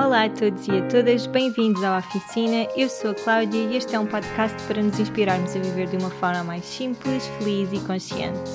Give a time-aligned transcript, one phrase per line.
[0.00, 2.68] Olá a todos e a todas, bem-vindos à Oficina.
[2.76, 5.96] Eu sou a Cláudia e este é um podcast para nos inspirarmos a viver de
[5.96, 8.48] uma forma mais simples, feliz e consciente.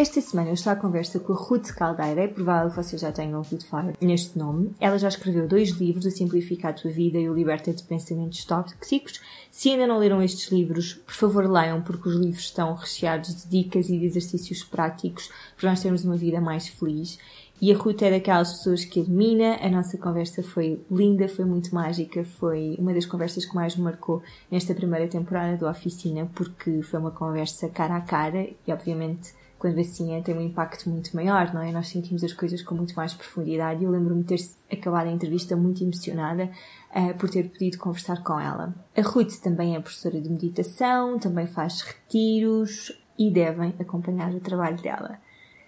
[0.00, 3.12] Esta semana eu estou à conversa com a Ruth Caldeira, é provável que vocês já
[3.12, 4.74] tenham ouvido falar neste nome.
[4.80, 8.42] Ela já escreveu dois livros, A Simplificar a Tua Vida e O Liberta de Pensamentos
[8.46, 9.20] Tóxicos.
[9.50, 13.50] Se ainda não leram estes livros, por favor leiam, porque os livros estão recheados de
[13.50, 17.18] dicas e de exercícios práticos para nós termos uma vida mais feliz.
[17.60, 19.58] E a Ruth é daquelas pessoas que elimina.
[19.60, 23.82] A nossa conversa foi linda, foi muito mágica, foi uma das conversas que mais me
[23.82, 29.38] marcou nesta primeira temporada do Oficina, porque foi uma conversa cara a cara e, obviamente,
[29.60, 31.70] quando assim é, tem um impacto muito maior, não é?
[31.70, 34.42] Nós sentimos as coisas com muito mais profundidade eu lembro-me de ter
[34.72, 36.50] acabado a entrevista muito emocionada
[36.96, 38.74] uh, por ter podido conversar com ela.
[38.96, 44.80] A Ruth também é professora de meditação, também faz retiros e devem acompanhar o trabalho
[44.80, 45.18] dela.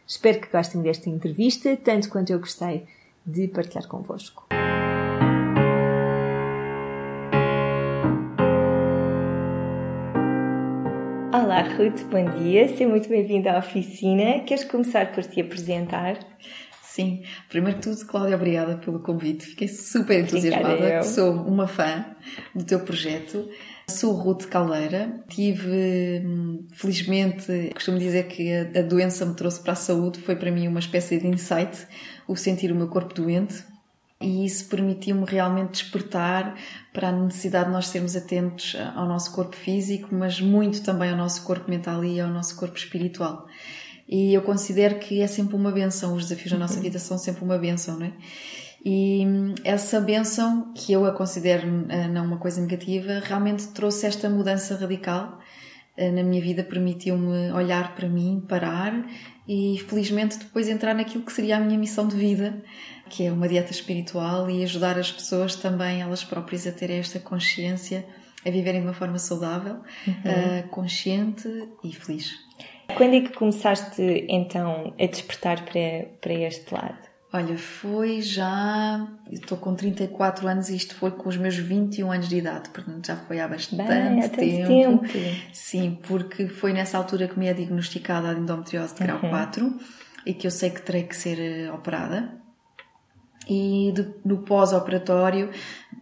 [0.06, 2.86] Espero que gostem desta entrevista, tanto quanto eu gostei
[3.26, 4.46] de partilhar convosco.
[11.52, 14.40] Olá Ruth, bom dia, seja muito bem-vinda à oficina.
[14.40, 16.18] Queres começar por te apresentar?
[16.82, 19.48] Sim, primeiro de tudo, Cláudia, obrigada pelo convite.
[19.48, 21.02] Fiquei super entusiasmada.
[21.02, 22.06] Sou uma fã
[22.54, 23.46] do teu projeto.
[23.86, 25.22] Sou Ruth Caldeira.
[25.28, 30.20] Tive, hum, felizmente, costumo dizer que a doença me trouxe para a saúde.
[30.20, 31.86] Foi para mim uma espécie de insight,
[32.26, 33.62] o sentir o meu corpo doente
[34.22, 36.54] e isso permitiu-me realmente despertar
[36.92, 41.16] para a necessidade de nós sermos atentos ao nosso corpo físico, mas muito também ao
[41.16, 43.46] nosso corpo mental e ao nosso corpo espiritual.
[44.08, 46.82] E eu considero que é sempre uma benção, os desafios da nossa uhum.
[46.82, 48.12] vida são sempre uma benção, não é?
[48.84, 49.24] E
[49.62, 54.76] essa benção, que eu a considero eh, não uma coisa negativa, realmente trouxe esta mudança
[54.76, 55.38] radical
[55.96, 58.92] eh, na minha vida, permitiu-me olhar para mim, parar
[59.46, 62.60] e felizmente depois entrar naquilo que seria a minha missão de vida,
[63.12, 67.20] que é uma dieta espiritual e ajudar as pessoas também, elas próprias, a terem esta
[67.20, 68.06] consciência,
[68.44, 70.14] a viverem de uma forma saudável, uhum.
[70.14, 71.46] uh, consciente
[71.84, 72.32] e feliz.
[72.96, 77.12] Quando é que começaste então a despertar para, para este lado?
[77.34, 79.06] Olha, foi já.
[79.30, 83.06] Estou com 34 anos e isto foi com os meus 21 anos de idade, portanto
[83.06, 85.06] já foi há bastante Bem, há tempo.
[85.06, 85.38] tempo.
[85.52, 89.30] Sim, porque foi nessa altura que me é diagnosticada a endometriose de grau uhum.
[89.30, 89.80] 4
[90.26, 92.41] e que eu sei que terei que ser eh, operada
[93.48, 93.92] e
[94.24, 95.50] no pós-operatório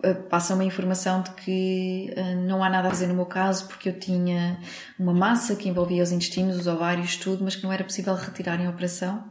[0.04, 3.66] uh, passa uma informação de que uh, não há nada a fazer no meu caso
[3.66, 4.58] porque eu tinha
[4.98, 8.60] uma massa que envolvia os intestinos, os ovários, tudo, mas que não era possível retirar
[8.60, 9.24] em operação,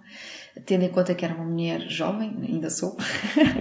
[0.66, 2.98] tendo em conta que era uma mulher jovem, ainda sou,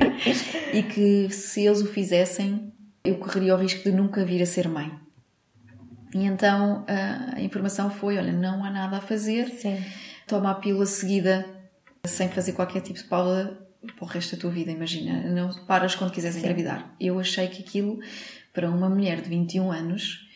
[0.73, 2.73] e que se eles o fizessem
[3.05, 4.93] eu correria o risco de nunca vir a ser mãe.
[6.15, 9.83] E então uh, a informação foi: olha, não há nada a fazer, Sim.
[10.27, 11.47] toma a pílula seguida
[12.05, 15.95] sem fazer qualquer tipo de pausa para o resto da tua vida, imagina, não paras
[15.95, 16.43] quando quiseres Sim.
[16.43, 16.95] engravidar.
[17.01, 18.01] Eu achei que aquilo,
[18.53, 20.29] para uma mulher de 21 anos,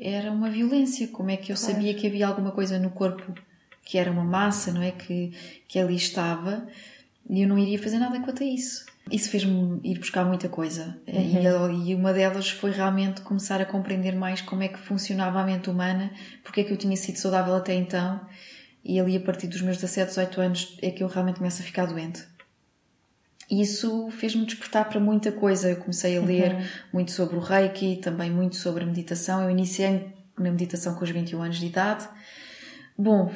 [0.00, 1.08] era uma violência.
[1.08, 1.74] Como é que eu claro.
[1.74, 3.32] sabia que havia alguma coisa no corpo
[3.84, 4.90] que era uma massa, não é?
[4.90, 5.32] Que,
[5.68, 6.66] que ali estava
[7.28, 8.84] e eu não iria fazer nada quanto a isso.
[9.10, 10.96] Isso fez-me ir buscar muita coisa.
[11.06, 11.84] Uhum.
[11.84, 15.44] E, e, uma delas foi realmente começar a compreender mais como é que funcionava a
[15.44, 16.10] mente humana,
[16.44, 18.20] porque é que eu tinha sido saudável até então.
[18.84, 21.64] E ali, a partir dos meus 17, 18 anos, é que eu realmente começo a
[21.64, 22.24] ficar doente
[23.60, 25.70] isso fez-me despertar para muita coisa.
[25.70, 26.64] Eu comecei a ler uhum.
[26.92, 29.42] muito sobre o Reiki, também muito sobre a meditação.
[29.42, 32.08] Eu iniciei na meditação com os 21 anos de idade.
[32.96, 33.30] Bom,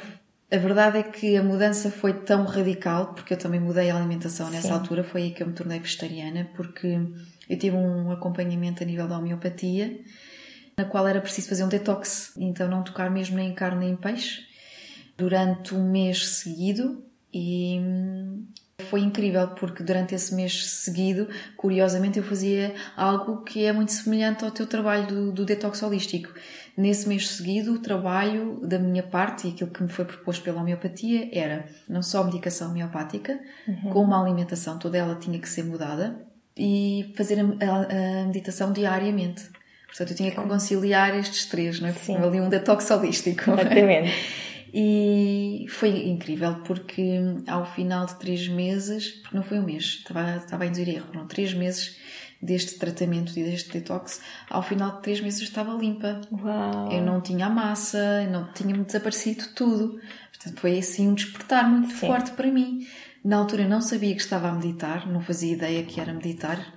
[0.49, 4.49] a verdade é que a mudança foi tão radical, porque eu também mudei a alimentação
[4.49, 4.73] nessa Sim.
[4.73, 6.97] altura, foi aí que eu me tornei vegetariana, porque
[7.49, 9.99] eu tive um acompanhamento a nível da homeopatia,
[10.77, 13.93] na qual era preciso fazer um detox, então não tocar mesmo nem em carne nem
[13.93, 14.45] em peixe,
[15.17, 17.81] durante um mês seguido, e
[18.85, 24.45] foi incrível porque durante esse mês seguido, curiosamente, eu fazia algo que é muito semelhante
[24.45, 26.31] ao teu trabalho do, do detox holístico.
[26.77, 30.61] Nesse mês seguido, o trabalho da minha parte e aquilo que me foi proposto pela
[30.61, 33.89] homeopatia era não só medicação homeopática, uhum.
[33.89, 36.23] como a alimentação, toda ela tinha que ser mudada
[36.55, 39.43] e fazer a, a, a meditação diariamente.
[39.87, 41.93] Portanto, eu tinha que conciliar estes três, não é?
[41.93, 42.17] Sim.
[42.17, 43.49] Ali um detox holístico.
[43.49, 44.13] Exatamente.
[44.73, 50.37] E foi incrível porque ao final de três meses, porque não foi um mês, estava,
[50.37, 51.97] estava a induzir erro, foram três meses
[52.41, 56.21] deste tratamento e deste detox, ao final de três meses eu estava limpa.
[56.31, 56.91] Uau.
[56.91, 59.99] Eu não tinha a massa, não tinha-me desaparecido tudo.
[60.31, 62.07] Portanto, foi assim um despertar muito Sim.
[62.07, 62.87] forte para mim.
[63.23, 66.73] Na altura não sabia que estava a meditar, não fazia ideia que era meditar.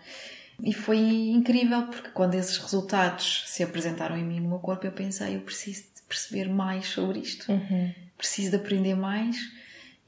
[0.63, 4.93] E foi incrível porque quando esses resultados se apresentaram em mim no meu corpo, eu
[4.93, 7.51] pensei, eu preciso perceber mais sobre isto.
[7.51, 7.95] Uhum.
[8.19, 9.37] Preciso de aprender mais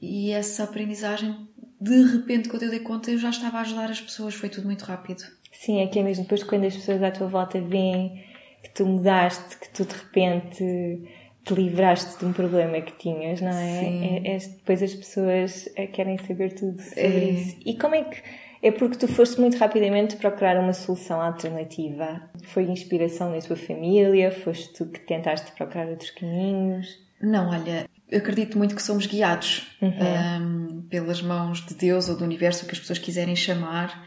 [0.01, 1.47] e essa aprendizagem,
[1.79, 4.65] de repente, quando eu dei conta, eu já estava a ajudar as pessoas, foi tudo
[4.65, 5.23] muito rápido.
[5.49, 8.21] Sim, é que é mesmo depois quando as pessoas à tua volta veem
[8.61, 11.01] que tu mudaste, que tu de repente
[11.45, 13.79] te livraste de um problema que tinhas, não é?
[13.79, 14.03] Sim.
[14.03, 17.29] é, é depois as pessoas eh, querem saber tudo sobre é.
[17.31, 17.57] isso.
[17.65, 18.21] E como é que.
[18.63, 22.21] É porque tu foste muito rapidamente procurar uma solução alternativa.
[22.45, 24.31] Foi inspiração na tua família?
[24.31, 26.97] Foste tu que tentaste procurar outros caminhos?
[27.21, 29.89] Não, olha, eu acredito muito que somos guiados uhum.
[29.89, 34.01] um, pelas mãos de Deus ou do universo, o que as pessoas quiserem chamar.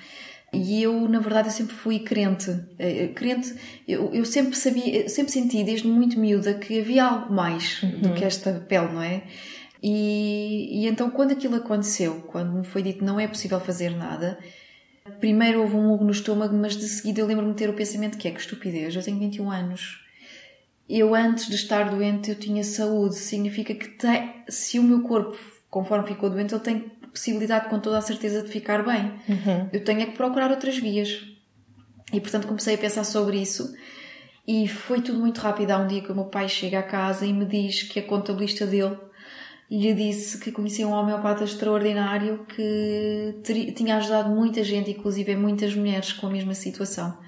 [0.54, 2.50] E eu, na verdade, eu sempre fui crente.
[2.78, 3.54] Eh, crente,
[3.86, 8.00] eu, eu sempre sabia, sempre senti desde muito miúda que havia algo mais uhum.
[8.00, 9.22] do que esta pele, não é?
[9.82, 14.38] E, e então, quando aquilo aconteceu, quando me foi dito não é possível fazer nada,
[15.20, 18.18] primeiro houve um murro no estômago, mas de seguida eu lembro-me de ter o pensamento
[18.18, 20.04] que é que estupidez, eu tenho 21 anos.
[20.88, 23.16] Eu, antes de estar doente, eu tinha saúde.
[23.16, 23.96] Significa que
[24.48, 25.36] se o meu corpo,
[25.68, 29.12] conforme ficou doente, ele tem possibilidade com toda a certeza de ficar bem.
[29.28, 29.68] Uhum.
[29.72, 31.26] Eu tenho é que procurar outras vias.
[32.12, 33.74] E portanto comecei a pensar sobre isso
[34.46, 35.72] e foi tudo muito rápido.
[35.72, 38.02] Há um dia que o meu pai chega a casa e me diz que a
[38.02, 38.96] contabilista dele
[39.70, 45.74] lhe disse que conhecia um homeopata extraordinário que teria, tinha ajudado muita gente, inclusive muitas
[45.74, 47.18] mulheres com a mesma situação.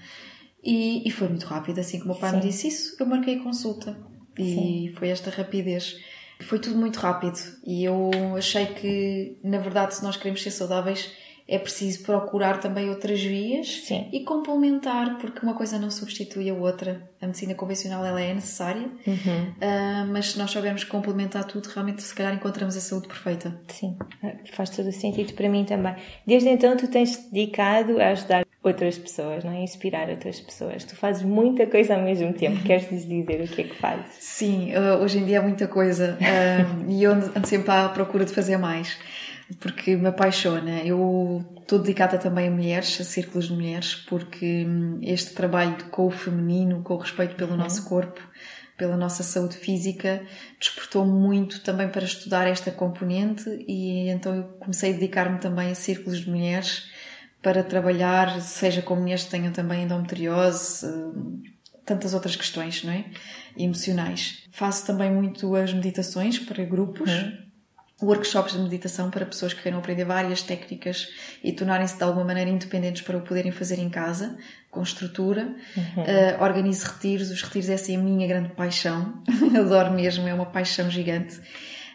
[0.62, 2.36] E, e foi muito rápido, assim que o meu pai Sim.
[2.36, 3.98] me disse isso, eu marquei consulta.
[4.38, 4.94] E Sim.
[4.96, 5.96] foi esta rapidez.
[6.40, 7.36] Foi tudo muito rápido
[7.66, 11.10] e eu achei que, na verdade, se nós queremos ser saudáveis,
[11.48, 14.06] é preciso procurar também outras vias Sim.
[14.12, 17.08] e complementar, porque uma coisa não substitui a outra.
[17.22, 19.14] A medicina convencional ela é necessária, uhum.
[19.16, 23.58] uh, mas se nós soubermos complementar tudo, realmente se calhar encontramos a saúde perfeita.
[23.68, 23.96] Sim,
[24.52, 25.96] faz todo o sentido para mim também.
[26.26, 29.62] Desde então tu tens te dedicado a ajudar outras pessoas, não é?
[29.62, 30.84] Inspirar outras pessoas.
[30.84, 32.62] Tu fazes muita coisa ao mesmo tempo.
[32.62, 34.06] Queres nos dizer o que é que fazes?
[34.20, 38.26] Sim, uh, hoje em dia é muita coisa uh, e eu ando sempre à procura
[38.26, 38.98] de fazer mais
[39.56, 40.82] porque me apaixona.
[40.82, 46.06] Eu estou dedicada também a mulheres, a círculos de mulheres, porque hum, este trabalho com
[46.06, 47.58] o feminino, com o respeito pelo uhum.
[47.58, 48.20] nosso corpo,
[48.76, 50.22] pela nossa saúde física,
[50.60, 55.74] despertou muito também para estudar esta componente e então eu comecei a dedicar-me também a
[55.74, 56.88] círculos de mulheres
[57.42, 61.42] para trabalhar, seja com mulheres que tenham também endometriose, hum,
[61.84, 63.06] tantas outras questões, não é?
[63.56, 64.44] Emocionais.
[64.52, 67.10] Faço também muito as meditações para grupos.
[67.10, 67.47] Uhum
[68.02, 71.08] workshops de meditação para pessoas que queiram aprender várias técnicas
[71.42, 74.38] e tornarem-se de alguma maneira independentes para o poderem fazer em casa,
[74.70, 75.54] com estrutura.
[75.76, 76.02] Uhum.
[76.02, 79.22] Uh, organizo retiros, os retiros essa é a minha grande paixão,
[79.58, 81.40] adoro mesmo, é uma paixão gigante.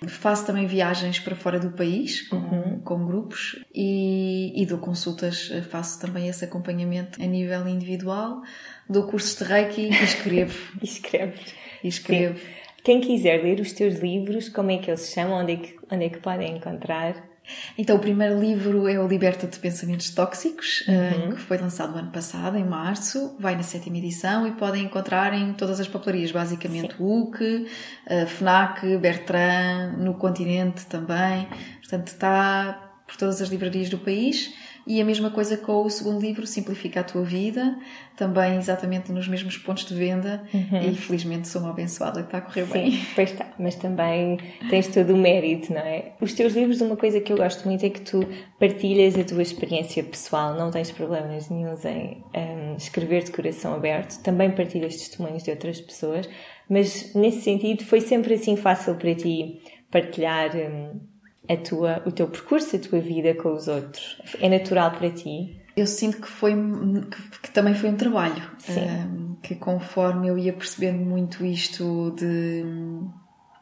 [0.06, 2.80] Faço também viagens para fora do país com, uhum.
[2.80, 8.42] com grupos e, e dou consultas, faço também esse acompanhamento a nível individual,
[8.90, 10.60] dou cursos de Reiki e escrevo.
[10.82, 11.40] e escrevo.
[11.82, 12.38] E escrevo.
[12.38, 12.46] Sim.
[12.84, 15.40] Quem quiser ler os teus livros, como é que eles se chamam?
[15.40, 17.34] Onde é que, onde é que podem encontrar?
[17.78, 21.32] Então, o primeiro livro é o Liberta de Pensamentos Tóxicos, eh, uhum.
[21.34, 25.34] que foi lançado no ano passado, em março, vai na sétima edição e podem encontrar
[25.34, 27.04] em todas as papelarias, basicamente Sim.
[27.04, 27.68] UC,
[28.08, 31.48] eh, FNAC, Bertrand, no continente também.
[31.82, 34.54] Portanto, está por todas as livrarias do país.
[34.86, 37.78] E a mesma coisa com o segundo livro, Simplifica a Tua Vida,
[38.18, 40.92] também exatamente nos mesmos pontos de venda uhum.
[40.92, 43.06] e felizmente sou uma abençoada que está a correr Sim, bem.
[43.16, 44.38] pois está, mas também
[44.70, 46.12] tens todo o mérito, não é?
[46.20, 48.28] Os teus livros, uma coisa que eu gosto muito é que tu
[48.60, 54.22] partilhas a tua experiência pessoal, não tens problemas nenhums em um, escrever de coração aberto,
[54.22, 56.30] também partilhas testemunhos de outras pessoas,
[56.70, 60.52] mas nesse sentido foi sempre assim fácil para ti partilhar.
[60.56, 61.13] Um,
[61.50, 64.22] a tua, o teu percurso, a tua vida com os outros?
[64.40, 65.60] É natural para ti?
[65.76, 70.54] Eu sinto que foi que, que também foi um trabalho, um, que conforme eu ia
[70.54, 72.64] percebendo muito isto de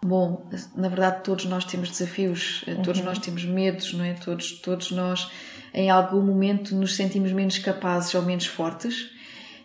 [0.03, 0.45] bom,
[0.75, 2.81] na verdade todos nós temos desafios, uhum.
[2.81, 4.13] todos nós temos medos, não é?
[4.13, 5.31] Todos todos nós
[5.73, 9.09] em algum momento nos sentimos menos capazes ou menos fortes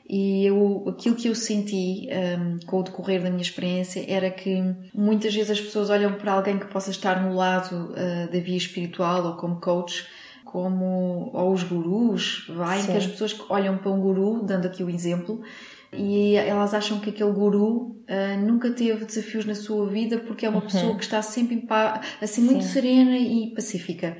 [0.08, 2.08] e eu, aquilo que eu senti
[2.38, 4.62] um, com o decorrer da minha experiência era que
[4.94, 8.56] muitas vezes as pessoas olham para alguém que possa estar no lado uh, da via
[8.56, 10.06] espiritual ou como coach,
[10.44, 12.92] como ou os gurus, vai, Sim.
[12.92, 15.42] que as pessoas olham para um guru, dando aqui o exemplo,
[15.92, 20.48] e elas acham que aquele guru uh, nunca teve desafios na sua vida porque é
[20.48, 20.66] uma uhum.
[20.66, 21.66] pessoa que está sempre
[22.22, 22.70] assim muito Sim.
[22.70, 24.16] serena e pacífica.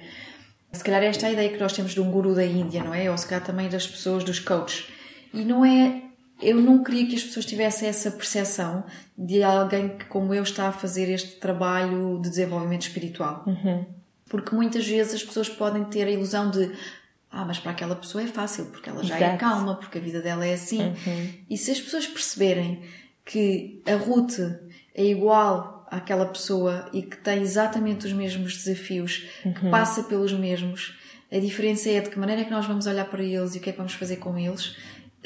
[0.73, 2.93] Se calhar esta é a ideia que nós temos de um guru da Índia, não
[2.93, 3.09] é?
[3.09, 4.97] Ou se calhar também das pessoas, dos coaches
[5.33, 6.03] e não é.
[6.41, 8.85] Eu não queria que as pessoas tivessem essa percepção
[9.17, 13.43] de alguém que, como eu, está a fazer este trabalho de desenvolvimento espiritual.
[13.47, 13.87] Uhum.
[14.29, 16.71] Porque muitas vezes as pessoas podem ter a ilusão de
[17.31, 19.35] ah, mas para aquela pessoa é fácil, porque ela já é Exato.
[19.35, 20.81] é calma, porque a vida dela é assim.
[20.83, 21.33] Uhum.
[21.51, 22.83] E se as pessoas perceberem
[23.25, 24.39] que a Ruth
[24.95, 29.53] é igual àquela pessoa e que tem exatamente os mesmos desafios, uhum.
[29.53, 30.97] que passa pelos mesmos,
[31.31, 33.61] a diferença é de que maneira é que nós vamos olhar para eles e o
[33.61, 34.77] que é que vamos fazer com eles,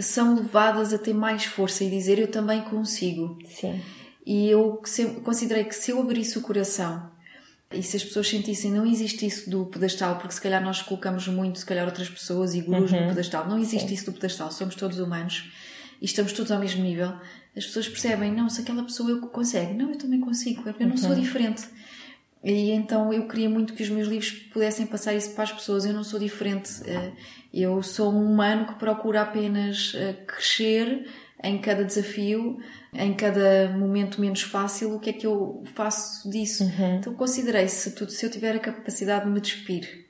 [0.03, 3.39] são levadas a ter mais força e dizer eu também consigo.
[3.47, 3.81] Sim.
[4.27, 4.81] E eu
[5.25, 7.11] considerei que se eu abrisse o coração
[7.73, 11.27] e se as pessoas sentissem não existe isso do pedestal, porque se calhar nós colocamos
[11.29, 13.03] muito, se calhar outras pessoas e gurus uhum.
[13.03, 13.95] no pedestal, não existe Sim.
[13.95, 15.51] isso do pedestal, somos todos humanos
[16.01, 17.13] e estamos todos ao mesmo nível.
[17.57, 20.83] As pessoas percebem, não, se aquela pessoa eu consegue, não, eu também consigo, é porque
[20.83, 21.03] eu não uhum.
[21.03, 21.63] sou diferente.
[22.43, 25.85] E então eu queria muito que os meus livros pudessem passar isso para as pessoas.
[25.85, 26.71] Eu não sou diferente.
[26.87, 27.13] Eh,
[27.53, 31.07] eu sou um humano que procura apenas eh, crescer
[31.43, 32.59] em cada desafio,
[32.95, 34.95] em cada momento menos fácil.
[34.95, 36.65] O que é que eu faço disso?
[36.65, 36.97] Uhum.
[36.97, 40.07] Então considerei se tudo, se eu tiver a capacidade de me despir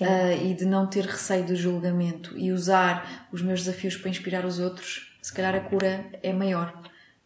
[0.00, 4.44] uh, e de não ter receio do julgamento e usar os meus desafios para inspirar
[4.44, 6.82] os outros, se calhar a cura é maior.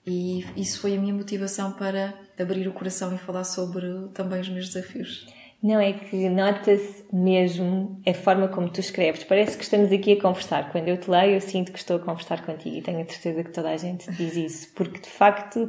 [0.07, 4.49] E isso foi a minha motivação para abrir o coração e falar sobre também os
[4.49, 5.27] meus desafios.
[5.63, 9.25] Não, é que nota-se mesmo a forma como tu escreves.
[9.25, 10.71] Parece que estamos aqui a conversar.
[10.71, 13.43] Quando eu te leio, eu sinto que estou a conversar contigo e tenho a certeza
[13.43, 14.73] que toda a gente diz isso.
[14.75, 15.69] Porque de facto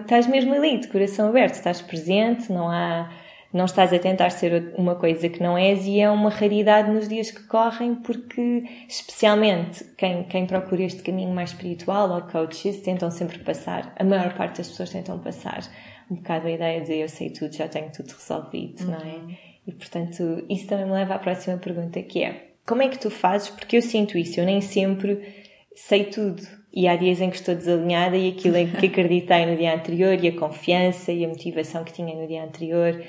[0.00, 3.10] estás mesmo ali, de coração aberto, estás presente, não há
[3.54, 7.08] não estás a tentar ser uma coisa que não és e é uma raridade nos
[7.08, 13.12] dias que correm porque especialmente quem, quem procura este caminho mais espiritual ou coaches tentam
[13.12, 15.62] sempre passar, a maior parte das pessoas tentam passar
[16.10, 18.90] um bocado a ideia de eu sei tudo, já tenho tudo resolvido, uhum.
[18.90, 19.14] não é?
[19.14, 19.36] Uhum.
[19.68, 23.08] E portanto isso também me leva à próxima pergunta que é como é que tu
[23.10, 23.50] fazes?
[23.50, 25.20] Porque eu sinto isso, eu nem sempre
[25.76, 26.42] sei tudo.
[26.72, 30.18] E há dias em que estou desalinhada e aquilo em que acreditei no dia anterior
[30.22, 33.00] e a confiança e a motivação que tinha no dia anterior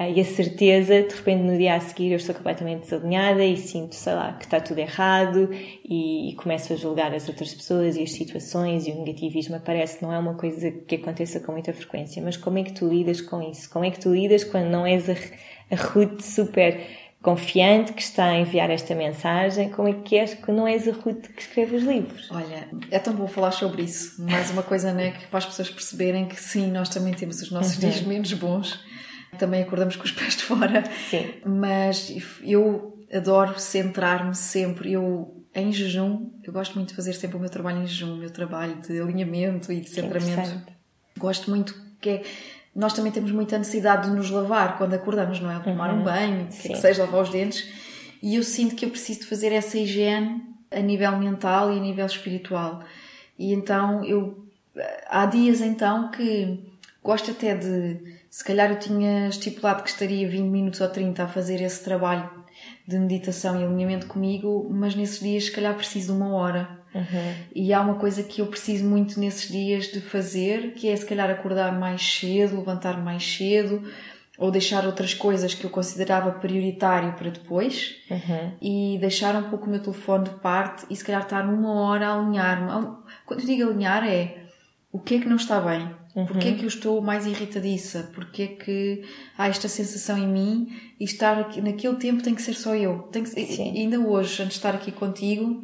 [0.00, 3.96] e a certeza, de repente no dia a seguir eu estou completamente desalinhada e sinto,
[3.96, 8.02] sei lá, que está tudo errado e, e, começo a julgar as outras pessoas e
[8.04, 10.00] as situações e o negativismo aparece.
[10.00, 13.20] Não é uma coisa que aconteça com muita frequência, mas como é que tu lidas
[13.20, 13.68] com isso?
[13.70, 15.14] Como é que tu lidas quando não és a,
[15.68, 16.80] a Ruth super
[17.20, 19.68] confiante que está a enviar esta mensagem?
[19.70, 22.30] Como é que és que não és a Ruth que escreve os livros?
[22.30, 24.22] Olha, é tão bom falar sobre isso.
[24.22, 27.50] Mais uma coisa, né, que para as pessoas perceberem que sim, nós também temos os
[27.50, 27.80] nossos uhum.
[27.80, 28.78] dias menos bons
[29.38, 30.84] também acordamos com os pés de fora.
[31.08, 31.34] Sim.
[31.44, 34.92] Mas eu adoro centrar-me sempre.
[34.92, 38.18] Eu, em jejum, eu gosto muito de fazer sempre o meu trabalho em jejum, o
[38.18, 40.72] meu trabalho de alinhamento e de centramento.
[41.16, 42.22] Gosto muito que é,
[42.74, 45.58] nós também temos muita necessidade de nos lavar quando acordamos, não é?
[45.58, 46.00] Tomar uhum.
[46.00, 47.68] um banho, que, é que seja, lavar os dentes.
[48.22, 51.80] E eu sinto que eu preciso de fazer essa higiene a nível mental e a
[51.80, 52.84] nível espiritual.
[53.38, 54.46] E então eu
[55.08, 56.60] há dias então que
[57.02, 61.28] gosto até de se calhar eu tinha estipulado que estaria 20 minutos ou 30 a
[61.28, 62.30] fazer esse trabalho
[62.86, 66.78] de meditação e alinhamento comigo, mas nesses dias se calhar preciso de uma hora.
[66.94, 67.34] Uhum.
[67.54, 71.06] E há uma coisa que eu preciso muito nesses dias de fazer, que é se
[71.06, 73.82] calhar acordar mais cedo, levantar mais cedo,
[74.38, 78.52] ou deixar outras coisas que eu considerava prioritário para depois uhum.
[78.62, 82.08] e deixar um pouco o meu telefone de parte e se calhar estar uma hora
[82.08, 82.96] a alinhar-me.
[83.26, 84.44] Quando eu digo alinhar é
[84.92, 86.26] o que é que não está bem, Uhum.
[86.26, 88.10] Porquê é que eu estou mais irritadiça?
[88.12, 89.02] Porquê é que
[89.36, 93.02] há esta sensação em mim e estar aqui, naquele tempo tem que ser só eu?
[93.12, 95.62] Tem que, ainda hoje, antes de estar aqui contigo,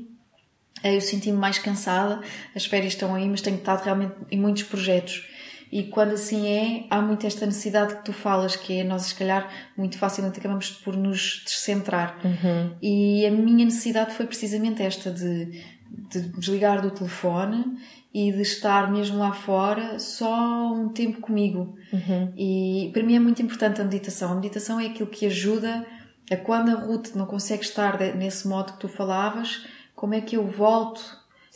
[0.80, 2.20] eh, eu senti-me mais cansada,
[2.54, 5.26] as férias estão aí, mas tenho estado realmente em muitos projetos.
[5.72, 9.14] E quando assim é, há muito esta necessidade que tu falas, que é nós, se
[9.16, 12.16] calhar, muito facilmente acabamos por nos descentrar.
[12.24, 12.76] Uhum.
[12.80, 15.60] E a minha necessidade foi precisamente esta de,
[16.10, 17.78] de desligar do telefone
[18.12, 21.76] e de estar mesmo lá fora só um tempo comigo.
[21.92, 22.32] Uhum.
[22.36, 24.32] E para mim é muito importante a meditação.
[24.32, 25.84] A meditação é aquilo que ajuda
[26.30, 30.36] a quando a Ruth não consegue estar nesse modo que tu falavas, como é que
[30.36, 31.00] eu volto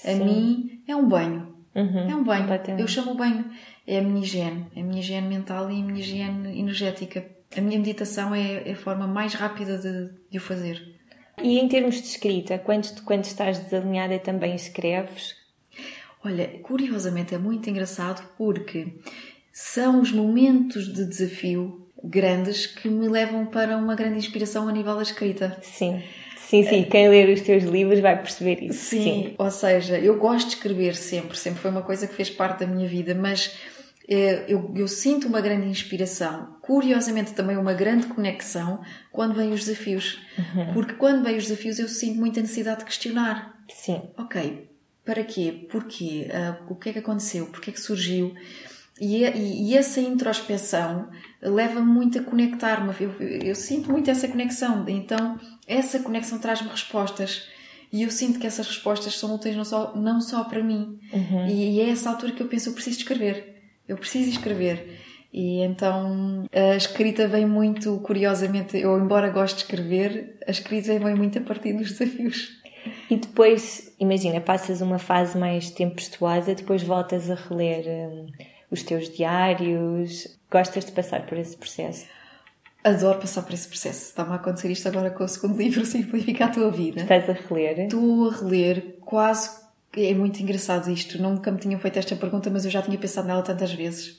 [0.04, 0.24] a Sim.
[0.24, 0.82] mim?
[0.86, 1.54] É um banho.
[1.74, 2.10] Uhum.
[2.10, 2.46] É um banho.
[2.78, 3.44] Eu chamo o banho.
[3.86, 4.66] É a minha higiene.
[4.74, 7.24] É a minha higiene mental e a minha higiene energética.
[7.56, 10.97] A minha meditação é, é a forma mais rápida de, de o fazer.
[11.42, 15.36] E em termos de escrita, quando, quando estás desalinhada também escreves?
[16.24, 18.88] Olha, curiosamente é muito engraçado porque
[19.52, 24.96] são os momentos de desafio grandes que me levam para uma grande inspiração a nível
[24.96, 25.58] da escrita.
[25.62, 26.02] Sim.
[26.36, 28.86] Sim, sim, quem ler os teus livros vai perceber isso.
[28.86, 32.30] Sim, sim, ou seja, eu gosto de escrever sempre, sempre foi uma coisa que fez
[32.30, 33.54] parte da minha vida, mas
[34.08, 38.80] eu, eu, sinto uma grande inspiração, curiosamente também uma grande conexão
[39.12, 40.18] quando vêm os desafios.
[40.38, 40.72] Uhum.
[40.72, 43.54] Porque quando vêm os desafios eu sinto muita necessidade de questionar.
[43.68, 44.00] Sim.
[44.16, 44.66] Ok,
[45.04, 45.66] para quê?
[45.70, 46.26] Porquê?
[46.30, 47.46] Uh, o que é que aconteceu?
[47.46, 48.34] Porquê é que surgiu?
[49.00, 51.10] E, e, e essa introspeção
[51.42, 52.92] leva-me muito a conectar-me.
[52.98, 54.88] Eu, eu, eu, sinto muito essa conexão.
[54.88, 57.46] Então, essa conexão traz-me respostas.
[57.92, 60.98] E eu sinto que essas respostas são úteis não só, não só para mim.
[61.12, 61.46] Uhum.
[61.46, 63.57] E, e é essa altura que eu penso: eu preciso escrever.
[63.88, 65.00] Eu preciso escrever.
[65.32, 71.14] E então a escrita vem muito, curiosamente, eu embora goste de escrever, a escrita vem
[71.14, 72.58] muito a partir dos desafios.
[73.10, 78.26] E depois, imagina, passas uma fase mais tempestuosa, depois voltas a reler hum,
[78.70, 80.38] os teus diários.
[80.50, 82.06] Gostas de passar por esse processo?
[82.82, 84.06] Adoro passar por esse processo.
[84.06, 87.02] Está-me a acontecer isto agora com o segundo livro, Simplifica a Tua Vida.
[87.02, 87.80] Estás a reler?
[87.80, 89.67] Estou a reler quase.
[90.06, 91.20] É muito engraçado isto.
[91.20, 94.18] Nunca me tinham feito esta pergunta, mas eu já tinha pensado nela tantas vezes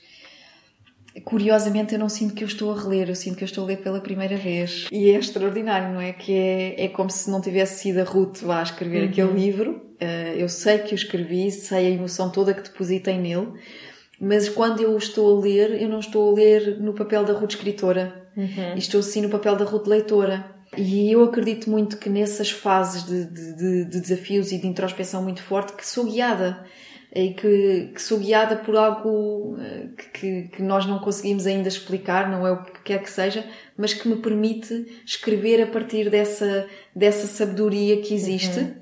[1.25, 3.67] curiosamente eu não sinto que eu estou a reler, eu sinto que eu estou a
[3.67, 4.87] ler pela primeira vez.
[4.91, 6.13] E é extraordinário, não é?
[6.13, 9.09] Que é, é como se não tivesse sido a Ruth lá a escrever uhum.
[9.09, 9.71] aquele livro.
[10.01, 13.47] Uh, eu sei que o escrevi, sei a emoção toda que depositei nele,
[14.19, 17.51] mas quando eu estou a ler, eu não estou a ler no papel da Ruth
[17.51, 18.75] escritora, uhum.
[18.77, 20.58] estou sim no papel da Ruth leitora.
[20.81, 25.43] E eu acredito muito que nessas fases de, de, de desafios e de introspeção muito
[25.43, 26.65] forte, que sou guiada
[27.13, 32.31] e que, que sou guiada por algo eh, que, que, nós não conseguimos ainda explicar,
[32.31, 33.45] não é o que quer que seja,
[33.75, 38.75] mas que me permite escrever a partir dessa, dessa sabedoria que existe, uhum.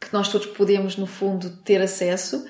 [0.00, 2.46] que nós todos podemos, no fundo, ter acesso.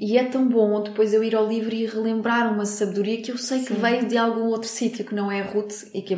[0.00, 3.38] E é tão bom depois eu ir ao livro e relembrar uma sabedoria que eu
[3.38, 3.66] sei Sim.
[3.66, 6.16] que veio de algum outro sítio que não é a Ruth, e que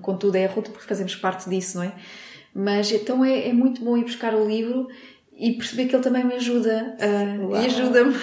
[0.00, 1.92] contudo é a Ruth porque fazemos parte disso, não é?
[2.54, 4.88] Mas então é, é muito bom ir buscar o livro
[5.34, 8.14] e perceber que ele também me ajuda uh, e ajuda-me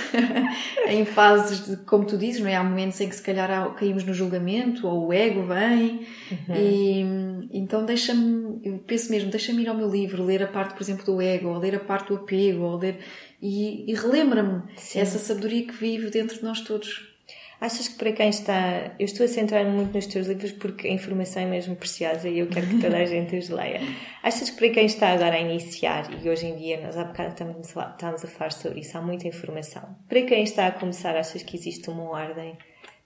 [0.87, 2.55] em fases de, como tu dizes, não é?
[2.55, 6.55] Há momentos em que se calhar caímos no julgamento ou o ego vem uhum.
[6.55, 10.83] e então deixa-me, eu penso mesmo, deixa-me ir ao meu livro, ler a parte, por
[10.83, 12.99] exemplo, do ego, ou ler a parte do apego, ou ler
[13.41, 14.63] e, e relembra-me
[14.95, 17.07] essa sabedoria que vive dentro de nós todos.
[17.61, 18.95] Achas que para quem está.
[18.97, 22.39] Eu estou a centrar-me muito nos teus livros porque a informação é mesmo preciosa e
[22.39, 23.81] eu quero que toda a gente os leia.
[24.23, 27.29] Achas que para quem está agora a iniciar, e hoje em dia nós há bocado
[27.29, 29.83] estamos a, estamos a falar sobre isso, há muita informação.
[30.07, 32.57] Para quem está a começar, achas que existe uma ordem?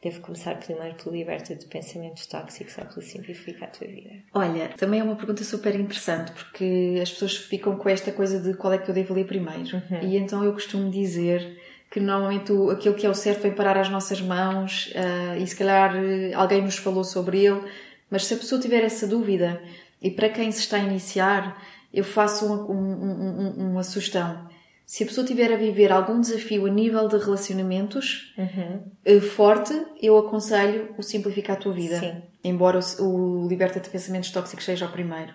[0.03, 4.09] Devo começar primeiro pelo liberta de pensamentos tóxicos ou pelo simplificar a tua vida?
[4.33, 8.53] Olha, também é uma pergunta super interessante porque as pessoas ficam com esta coisa de
[8.57, 9.77] qual é que eu devo ler primeiro.
[9.77, 10.01] Uhum.
[10.01, 11.57] E então eu costumo dizer
[11.89, 15.47] que normalmente o, aquilo que é o certo vem parar às nossas mãos uh, e
[15.47, 17.61] se calhar eh, alguém nos falou sobre ele,
[18.09, 19.61] mas se a pessoa tiver essa dúvida
[20.01, 21.63] e para quem se está a iniciar,
[21.93, 24.49] eu faço uma, um, uma sugestão.
[24.85, 29.21] Se a pessoa tiver a viver algum desafio a nível de relacionamentos uhum.
[29.21, 31.99] forte, eu aconselho o Simplificar a Tua Vida.
[31.99, 32.21] Sim.
[32.43, 35.33] Embora o, o Liberta de Pensamentos Tóxicos seja o primeiro.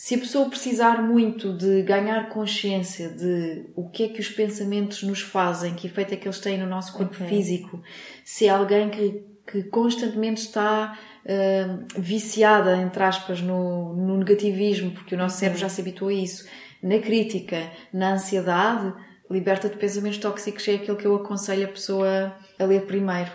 [0.00, 5.02] Se a pessoa precisar muito de ganhar consciência de o que é que os pensamentos
[5.02, 7.26] nos fazem, que efeito é que eles têm no nosso corpo okay.
[7.26, 7.82] físico,
[8.24, 15.16] se é alguém que, que constantemente está uh, viciada, entre aspas, no, no negativismo, porque
[15.16, 15.48] o nosso okay.
[15.48, 16.46] cérebro já se habituou a isso,
[16.82, 18.92] na crítica, na ansiedade,
[19.30, 23.30] liberta de pensamentos tóxicos é aquilo que eu aconselho a pessoa a ler primeiro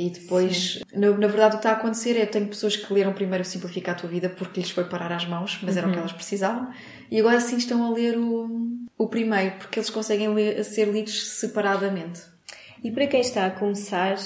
[0.00, 2.90] e depois, na, na, verdade, o que está a acontecer é: eu tenho pessoas que
[2.90, 5.90] leram primeiro Simplificar a Tua Vida porque lhes foi parar às mãos, mas era uhum.
[5.90, 6.06] o que uhum.
[6.06, 6.70] elas precisavam,
[7.10, 11.28] e agora sim estão a ler o, o primeiro, porque eles conseguem ler, ser lidos
[11.32, 12.22] separadamente.
[12.82, 14.16] E para quem está a começar,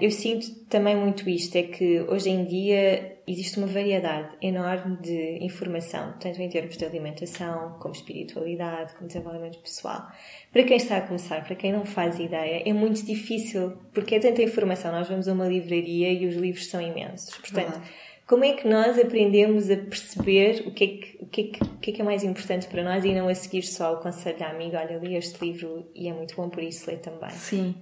[0.00, 5.38] eu sinto também muito isto: é que hoje em dia existe uma variedade enorme de
[5.40, 10.06] informação, tanto em termos de alimentação, como espiritualidade, como desenvolvimento pessoal.
[10.52, 14.20] Para quem está a começar, para quem não faz ideia, é muito difícil, porque é
[14.20, 14.92] tanta informação.
[14.92, 17.34] Nós vamos a uma livraria e os livros são imensos.
[17.36, 17.80] Portanto,
[18.26, 21.62] como é que nós aprendemos a perceber o que, é que, o, que é que,
[21.62, 23.96] o que é que é mais importante para nós e não a seguir só o
[23.98, 27.30] conselho da amiga, olha, li este livro e é muito bom, por isso lê também.
[27.30, 27.74] Sim.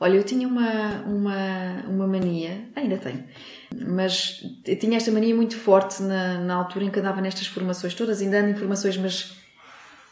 [0.00, 3.24] Olha, eu tinha uma, uma, uma mania, ainda tenho,
[3.74, 7.94] mas eu tinha esta mania muito forte na, na altura em que andava nestas formações
[7.94, 9.36] todas, ainda ando em formações, mas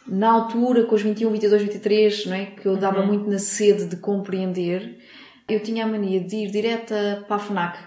[0.07, 2.47] na altura, com os 21, 22, 23, não é?
[2.47, 3.07] que eu dava uhum.
[3.07, 4.99] muito na sede de compreender,
[5.49, 7.79] eu tinha a mania de ir direta para a FNAC.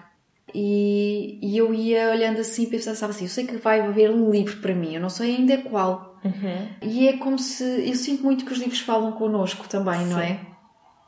[0.54, 4.32] E, e eu ia olhando assim e pensava assim: eu sei que vai haver um
[4.32, 6.20] livro para mim, eu não sei ainda qual.
[6.24, 6.68] Uhum.
[6.82, 7.64] E é como se.
[7.64, 10.10] Eu sinto muito que os livros falam connosco também, Sim.
[10.10, 10.40] não é?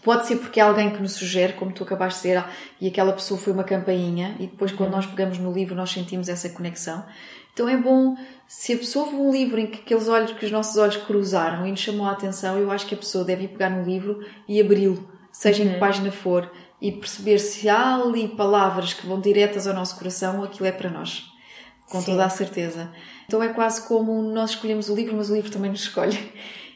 [0.01, 2.43] Pode ser porque é alguém que nos sugere, como tu acabaste de dizer,
[2.79, 4.95] e aquela pessoa foi uma campainha, e depois, quando uhum.
[4.95, 7.05] nós pegamos no livro, nós sentimos essa conexão.
[7.53, 8.15] Então é bom,
[8.47, 11.67] se a pessoa viu um livro em que aqueles olhos, que os nossos olhos cruzaram
[11.67, 14.25] e nos chamou a atenção, eu acho que a pessoa deve ir pegar no livro
[14.47, 15.69] e abri-lo, seja uhum.
[15.69, 16.49] em que página for,
[16.81, 20.89] e perceber se há ali palavras que vão diretas ao nosso coração, aquilo é para
[20.89, 21.29] nós.
[21.87, 22.11] Com Sim.
[22.11, 22.89] toda a certeza.
[23.27, 26.17] Então é quase como nós escolhemos o livro, mas o livro também nos escolhe.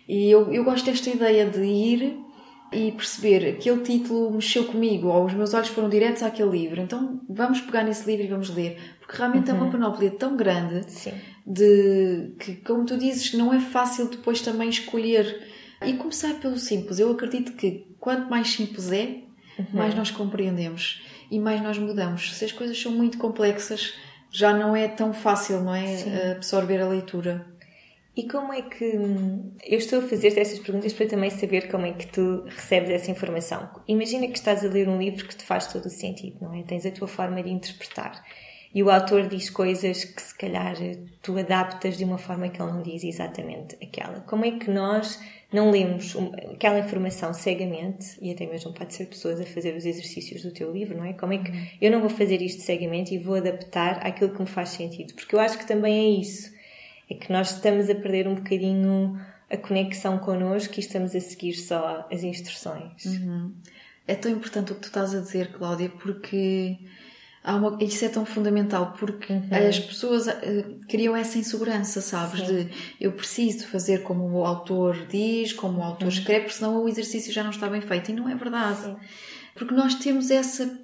[0.08, 2.25] E eu, eu gosto desta ideia de ir
[2.72, 7.22] e perceber aquele título mexeu comigo, ou os meus olhos foram diretos àquele livro, então
[7.30, 8.78] vamos pegar nesse livro e vamos ler.
[9.00, 9.56] Porque realmente uhum.
[9.56, 9.72] é uma uhum.
[9.72, 11.14] panóplia tão grande Sim.
[11.46, 15.54] de que, como tu dizes, não é fácil depois também escolher.
[15.86, 17.00] E começar pelo simples.
[17.00, 19.22] Eu acredito que quanto mais simples é,
[19.60, 19.66] uhum.
[19.74, 21.04] mais nós compreendemos.
[21.30, 22.34] e mais nós mudamos.
[22.34, 23.94] Se as coisas são muito complexas,
[24.32, 25.98] já não é tão fácil, não é?
[25.98, 26.12] Sim.
[26.32, 27.46] Absorver a leitura.
[28.16, 28.86] E como é que.
[29.66, 33.12] Eu estou a fazer essas perguntas para também saber como é que tu recebes essa
[33.12, 33.70] informação.
[33.88, 36.64] Imagina que estás a ler um livro que te faz todo o sentido, não é?
[36.64, 38.24] Tens a tua forma de interpretar.
[38.74, 40.76] E o autor diz coisas que se calhar
[41.22, 44.20] tu adaptas de uma forma que ele não diz exatamente aquela.
[44.22, 45.18] Como é que nós
[45.52, 46.16] não lemos
[46.54, 50.72] aquela informação cegamente, e até mesmo pode ser pessoas a fazer os exercícios do teu
[50.72, 51.14] livro, não é?
[51.14, 51.68] Como é que uhum.
[51.80, 55.14] eu não vou fazer isto cegamente e vou adaptar àquilo que me faz sentido?
[55.14, 56.55] Porque eu acho que também é isso.
[57.10, 61.54] É que nós estamos a perder um bocadinho a conexão connosco e estamos a seguir
[61.54, 63.06] só as instruções.
[63.06, 63.54] Uhum.
[64.08, 66.78] É tão importante o que tu estás a dizer, Cláudia, porque
[67.54, 69.68] uma, isso é tão fundamental porque uhum.
[69.70, 72.40] as pessoas uh, criam essa insegurança, sabes?
[72.40, 72.64] Sim.
[72.64, 76.10] De eu preciso fazer como o autor diz, como o autor uhum.
[76.10, 78.10] escreve, porque senão o exercício já não está bem feito.
[78.10, 78.82] E não é verdade.
[78.82, 78.96] Sim.
[79.54, 80.80] Porque nós temos essa,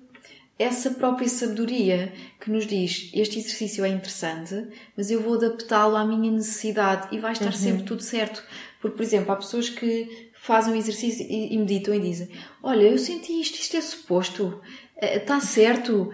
[0.62, 6.06] essa própria sabedoria que nos diz este exercício é interessante, mas eu vou adaptá-lo à
[6.06, 7.52] minha necessidade e vai estar uhum.
[7.52, 8.44] sempre tudo certo.
[8.80, 12.30] Porque, por exemplo, há pessoas que fazem o exercício e, meditam e dizem:
[12.64, 14.60] Olha, eu senti isto, isto é suposto,
[15.02, 16.12] está eh, certo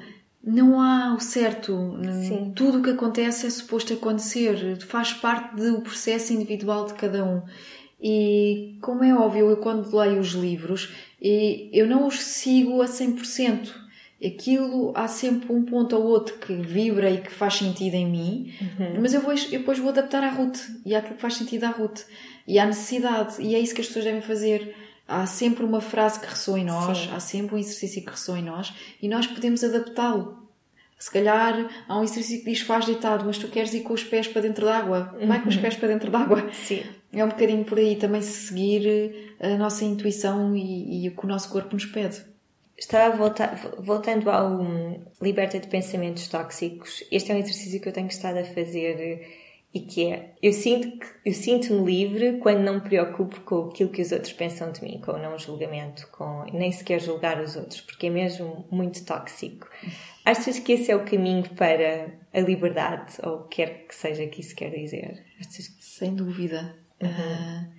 [0.48, 1.98] não há o certo.
[2.26, 2.54] Sim.
[2.56, 7.42] Tudo o que acontece é suposto acontecer, faz parte do processo individual de cada um.
[8.02, 13.87] E como é óbvio, eu quando leio os livros, eu não os sigo a 100%.
[14.24, 18.54] Aquilo há sempre um ponto ou outro que vibra e que faz sentido em mim,
[18.60, 19.02] uhum.
[19.02, 21.70] mas eu, vou, eu depois vou adaptar à Ruth e àquilo que faz sentido à
[21.70, 22.02] Ruth
[22.48, 23.40] e à necessidade.
[23.40, 24.76] E é isso que as pessoas devem fazer
[25.08, 27.10] Há sempre uma frase que ressoa em nós, Sim.
[27.14, 30.38] há sempre um exercício que ressoa em nós e nós podemos adaptá-lo.
[31.00, 34.04] Se calhar há um exercício que diz faz deitado, mas tu queres ir com os
[34.04, 35.16] pés para dentro d'água.
[35.26, 35.62] Vai com os uhum.
[35.62, 36.50] pés para dentro d'água.
[36.52, 36.84] Sim.
[37.14, 41.28] É um bocadinho por aí também seguir a nossa intuição e, e o que o
[41.28, 42.22] nosso corpo nos pede.
[42.78, 44.60] Estava volta, voltando ao
[45.22, 47.04] Liberta de Pensamentos Tóxicos.
[47.12, 49.26] Este é um exercício que eu tenho estado a fazer
[49.74, 53.90] e que é eu sinto que eu sinto-me livre quando não me preocupo com aquilo
[53.90, 57.56] que os outros pensam de mim, com o não julgamento, com nem sequer julgar os
[57.56, 59.68] outros, porque é mesmo muito tóxico.
[60.24, 64.56] Achas que esse é o caminho para a liberdade, ou quer que seja que isso
[64.56, 65.26] quer dizer?
[65.40, 65.76] Achas...
[65.80, 66.76] Sem dúvida.
[67.02, 67.10] Uhum.
[67.10, 67.77] Uh,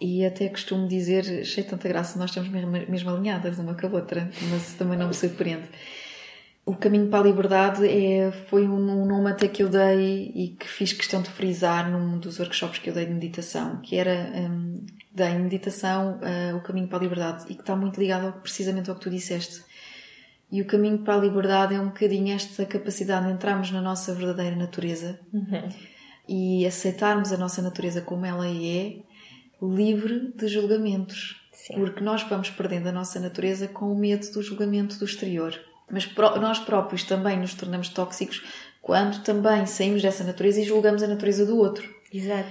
[0.00, 4.30] e até costumo dizer, achei tanta graça, nós estamos mesmo, alinhadas uma com a outra,
[4.50, 5.68] mas também não me surpreende.
[6.64, 10.66] O caminho para a liberdade é, foi um, nome até que eu dei e que
[10.68, 14.84] fiz questão de frisar num dos workshops que eu dei de meditação, que era um,
[15.12, 18.96] dei meditação uh, o caminho para a liberdade e que está muito ligado precisamente ao
[18.96, 19.62] que tu disseste.
[20.50, 24.14] E o caminho para a liberdade é um bocadinho esta capacidade de entrarmos na nossa
[24.14, 25.68] verdadeira natureza uhum.
[26.28, 28.96] e aceitarmos a nossa natureza como ela é,
[29.62, 31.40] livre de julgamentos.
[31.52, 31.74] Sim.
[31.74, 35.58] Porque nós vamos perdendo a nossa natureza com o medo do julgamento do exterior.
[35.90, 36.08] Mas
[36.40, 38.42] nós próprios também nos tornamos tóxicos
[38.80, 41.88] quando também saímos dessa natureza e julgamos a natureza do outro.
[42.12, 42.48] Exato.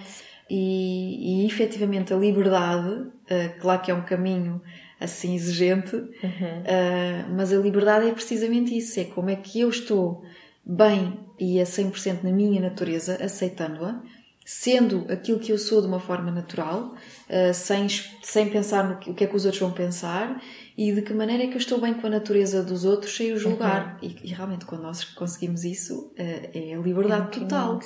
[0.50, 4.62] E, e efetivamente a liberdade, uh, claro que é um caminho
[5.00, 6.10] assim exigente, uhum.
[6.12, 10.24] uh, mas a liberdade é precisamente isso: é como é que eu estou
[10.66, 14.02] bem e a 100% na minha natureza, aceitando-a,
[14.52, 16.96] sendo aquilo que eu sou de uma forma natural,
[17.30, 20.42] uh, sem, sem pensar no que, o que é que os outros vão pensar
[20.76, 23.32] e de que maneira é que eu estou bem com a natureza dos outros sem
[23.32, 24.00] o julgar.
[24.02, 24.10] Uhum.
[24.10, 27.80] E, e, realmente, quando nós conseguimos isso, uh, é a liberdade é total.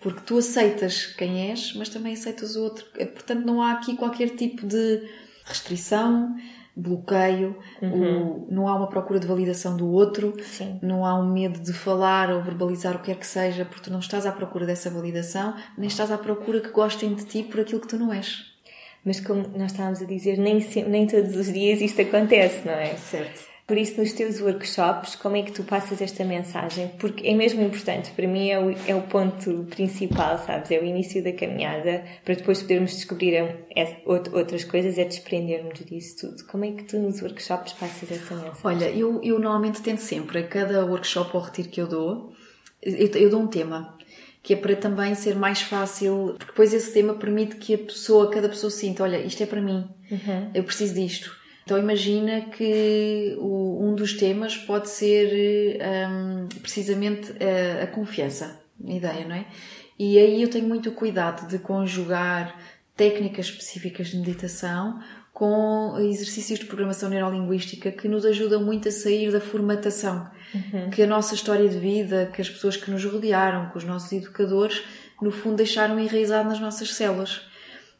[0.00, 2.84] Porque tu aceitas quem és, mas também aceitas o outro.
[2.98, 5.00] Eh, portanto, não há aqui qualquer tipo de
[5.44, 6.34] restrição,
[6.76, 8.46] bloqueio, uhum.
[8.46, 10.78] o, não há uma procura de validação do outro, Sim.
[10.82, 13.92] não há um medo de falar ou verbalizar o que quer que seja, porque tu
[13.92, 17.60] não estás à procura dessa validação, nem estás à procura que gostem de ti por
[17.60, 18.52] aquilo que tu não és.
[19.04, 20.58] Mas como nós estávamos a dizer, nem,
[20.88, 22.96] nem todos os dias isto acontece, não é?
[22.96, 23.53] Certo.
[23.66, 26.88] Por isso, nos teus workshops, como é que tu passas esta mensagem?
[26.98, 30.70] Porque é mesmo importante, para mim é o, é o ponto principal, sabes?
[30.70, 36.16] É o início da caminhada, para depois podermos descobrir é, outras coisas, é desprendermos disso
[36.20, 36.44] tudo.
[36.44, 38.60] Como é que tu nos workshops passas essa mensagem?
[38.64, 42.34] Olha, eu, eu normalmente tento sempre, a cada workshop ou retiro que eu dou,
[42.82, 43.96] eu, eu dou um tema
[44.42, 48.30] que é para também ser mais fácil, porque depois esse tema permite que a pessoa,
[48.30, 50.50] cada pessoa sinta, olha, isto é para mim, uhum.
[50.52, 51.43] eu preciso disto.
[51.64, 55.78] Então imagina que um dos temas pode ser
[56.10, 59.46] um, precisamente a, a confiança, a ideia, não é?
[59.98, 62.58] E aí eu tenho muito cuidado de conjugar
[62.96, 65.00] técnicas específicas de meditação
[65.32, 70.90] com exercícios de programação neurolinguística que nos ajudam muito a sair da formatação uhum.
[70.90, 74.12] que a nossa história de vida, que as pessoas que nos rodearam, que os nossos
[74.12, 74.84] educadores,
[75.20, 77.48] no fundo deixaram enraizado nas nossas células.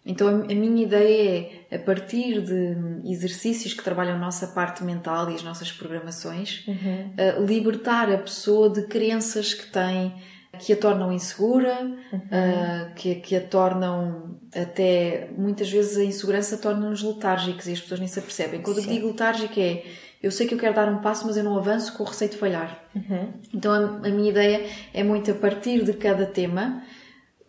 [0.06, 2.76] Então a, minha ideia é, a partir de
[3.10, 7.10] exercícios que trabalham a nossa parte mental e as nossas programações, Uhum.
[7.14, 10.12] uh, libertar a pessoa de crenças que tem
[10.58, 11.74] que a tornam insegura,
[12.12, 17.98] uh, que, que a tornam até muitas vezes a insegurança torna-nos letárgicos e as pessoas
[17.98, 18.62] nem se apercebem.
[18.62, 18.90] Quando eu Sim.
[18.90, 19.82] digo letárgico é
[20.22, 22.30] eu sei que eu quero dar um passo, mas eu não avanço com o receio
[22.30, 22.82] de falhar.
[22.94, 23.28] Uhum.
[23.52, 26.82] Então a, a minha ideia é muito a partir de cada tema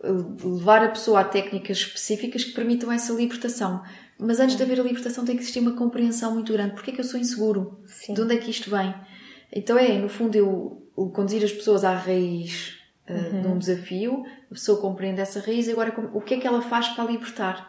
[0.02, 3.82] levar a pessoa a técnicas específicas que permitam essa libertação.
[4.18, 6.74] Mas antes de haver a libertação tem que existir uma compreensão muito grande.
[6.74, 7.78] Porquê é que eu sou inseguro?
[7.86, 8.14] Sim.
[8.14, 8.94] De onde é que isto vem?
[9.52, 12.78] Então é, no fundo, eu conduzir as pessoas à raiz
[13.08, 16.62] uh, de um desafio, a pessoa compreende essa raiz agora o que é que ela
[16.62, 17.68] faz para a libertar?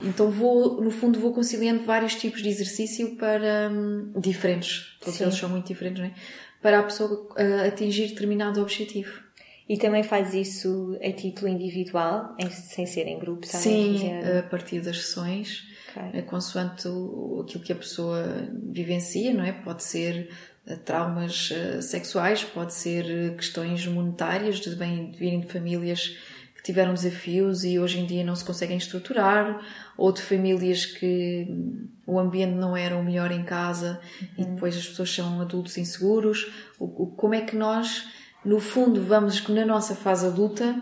[0.00, 5.24] Então vou, no fundo, vou conciliando vários tipos de exercício para hum, diferentes, Sim.
[5.24, 6.14] eles são muito diferentes, não é?
[6.60, 9.25] Para a pessoa uh, atingir determinado objetivo.
[9.68, 14.10] E também faz isso a título individual, em- sem ser em grupo, se alguém Sim,
[14.38, 15.64] a partir das sessões,
[15.96, 16.02] Ok.
[16.20, 18.22] é consoante o- aquilo que a pessoa
[18.62, 19.52] vivencia, não é?
[19.52, 20.30] Pode ser
[20.68, 26.16] eh, traumas eh, sexuais, pode ser eh, questões monetárias, de, bem, de virem de famílias
[26.56, 29.60] que tiveram desafios e hoje em dia não se conseguem estruturar,
[29.96, 34.00] ou de famílias que hum, o ambiente não era o melhor em casa
[34.36, 36.50] e depois as pessoas são adultos inseguros.
[36.80, 38.08] O, o- como é que nós,
[38.46, 40.80] no fundo, vamos na nossa fase adulta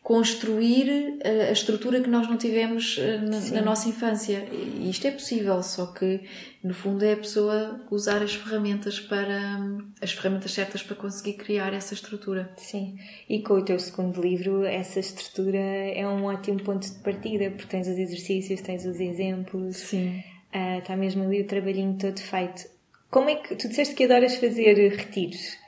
[0.00, 4.46] construir eh, a estrutura que nós não tivemos eh, na, na nossa infância.
[4.52, 6.20] E isto é possível, só que
[6.62, 9.58] no fundo é a pessoa usar as ferramentas para
[10.00, 12.50] as ferramentas certas para conseguir criar essa estrutura.
[12.56, 12.96] Sim,
[13.28, 17.66] e com o teu segundo livro, essa estrutura é um ótimo ponto de partida, porque
[17.66, 20.22] tens os exercícios, tens os exemplos, Sim.
[20.52, 22.64] ah, está mesmo ali o trabalhinho todo feito.
[23.10, 25.58] Como é que tu disseste que adoras fazer retiros?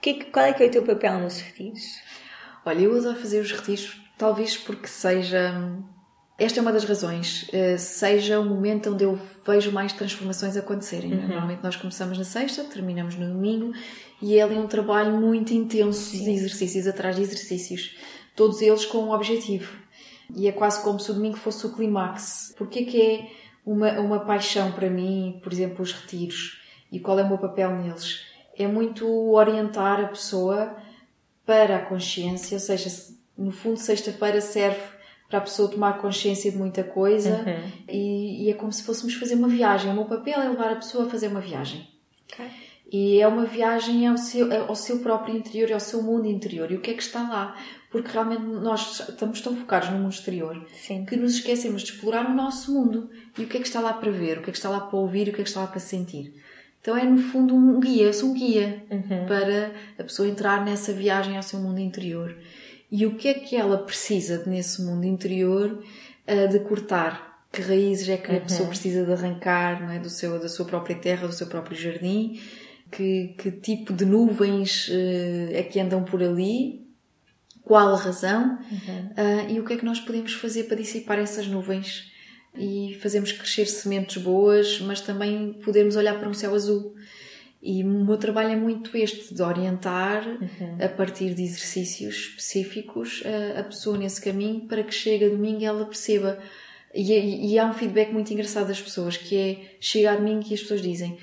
[0.00, 1.82] Que é que- qual é que é o teu papel nos retiros?
[2.64, 5.54] Olha, eu adoro fazer os retiros, talvez porque seja.
[6.38, 7.48] Esta é uma das razões.
[7.52, 11.12] eh, Seja o momento onde eu vejo mais transformações acontecerem.
[11.12, 11.16] é?
[11.16, 13.72] Normalmente nós começamos na sexta, terminamos no domingo
[14.22, 17.96] e é ali um trabalho muito intenso de exercícios atrás de exercícios.
[18.36, 19.76] Todos eles com um objetivo.
[20.36, 22.54] E é quase como se o domingo fosse o clímax.
[22.56, 23.26] Porquê que é
[23.66, 26.60] uma, uma paixão para mim, por exemplo, os retiros?
[26.92, 28.26] E qual é o meu papel neles?
[28.58, 30.76] É muito orientar a pessoa
[31.46, 34.80] para a consciência, ou seja, se- no fundo, sexta-feira serve
[35.28, 37.44] para a pessoa tomar consciência de muita coisa
[37.88, 39.90] e, e é como se fôssemos fazer uma viagem.
[39.90, 41.86] O meu papel é levar a pessoa a fazer uma viagem.
[42.90, 46.70] E é uma viagem ao seu, ao seu próprio interior, ao seu mundo interior.
[46.72, 47.54] E o que é que está lá?
[47.90, 51.04] Porque realmente nós estamos tão focados no mundo exterior Sim.
[51.04, 53.10] que nos esquecemos de explorar o nosso mundo.
[53.38, 54.38] E o que é que está lá para ver?
[54.38, 55.28] O que é que está lá para ouvir?
[55.28, 56.34] O que é que está lá para sentir?
[56.80, 58.04] Então é, no fundo, um guia.
[58.04, 58.82] Eu sou um guia
[59.26, 62.36] para a pessoa entrar nessa viagem ao seu mundo interior.
[62.90, 65.82] E o que é que ela precisa nesse mundo interior
[66.26, 67.28] ah, de cortar?
[67.52, 69.98] Que raízes é que a pessoa precisa de arrancar não é?
[69.98, 72.40] do seu, da sua própria terra, do seu próprio jardim?
[72.90, 76.86] Que, que tipo de nuvens eh, é que andam por ali?
[77.62, 78.58] Qual a razão?
[79.16, 82.10] Ah, e o que é que nós podemos fazer para dissipar essas nuvens?
[82.58, 86.94] E fazermos crescer sementes boas, mas também podermos olhar para um céu azul.
[87.62, 90.24] E o meu trabalho é muito este, de orientar
[90.84, 93.22] a partir de exercícios específicos
[93.56, 96.38] a, a pessoa nesse caminho para que chegue a domingo e ela perceba.
[96.94, 100.44] E, e- e há um feedback muito engraçado das pessoas, que é, chega a domingo
[100.48, 101.18] e as pessoas dizem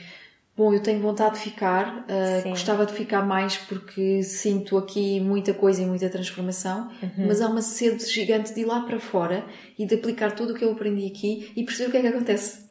[0.57, 2.05] Bom, eu tenho vontade de ficar,
[2.41, 2.51] Sim.
[2.51, 7.61] gostava de ficar mais porque sinto aqui muita coisa e muita transformação, mas há uma
[7.61, 9.45] sede gigante de ir lá para fora
[9.77, 12.07] e de aplicar tudo o que eu aprendi aqui e perceber o que é que
[12.07, 12.69] acontece.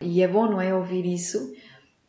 [0.00, 0.74] E é bom, não é?
[0.74, 1.54] Ouvir isso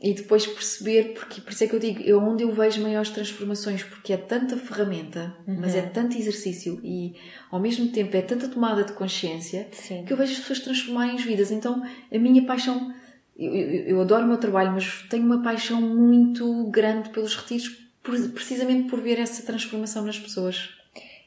[0.04, 3.10] e depois perceber, porque por isso é que eu digo, é onde eu vejo maiores
[3.10, 7.16] transformações, porque é tanta ferramenta, mas é tanto exercício e
[7.50, 10.04] ao mesmo tempo é tanta tomada de consciência Sim.
[10.04, 11.52] que eu vejo as pessoas transformarem as vidas.
[11.52, 12.94] Então a minha paixão,
[13.38, 17.70] eu, eu- adoro o meu trabalho, mas tenho uma paixão muito grande pelos retiros,
[18.34, 20.70] precisamente por ver essa transformação nas pessoas.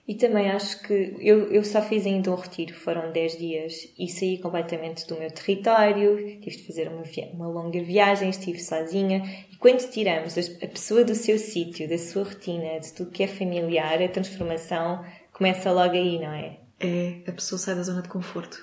[0.09, 4.09] E também acho que eu, eu só fiz ainda um retiro, foram 10 dias e
[4.09, 7.03] saí completamente do meu território, tive de fazer uma,
[7.35, 12.23] uma longa viagem, estive sozinha e quando tiramos a pessoa do seu sítio, da sua
[12.23, 16.65] rotina, de tudo que é familiar, a transformação começa logo aí, não é?
[16.79, 18.62] É, a pessoa sai da zona de conforto.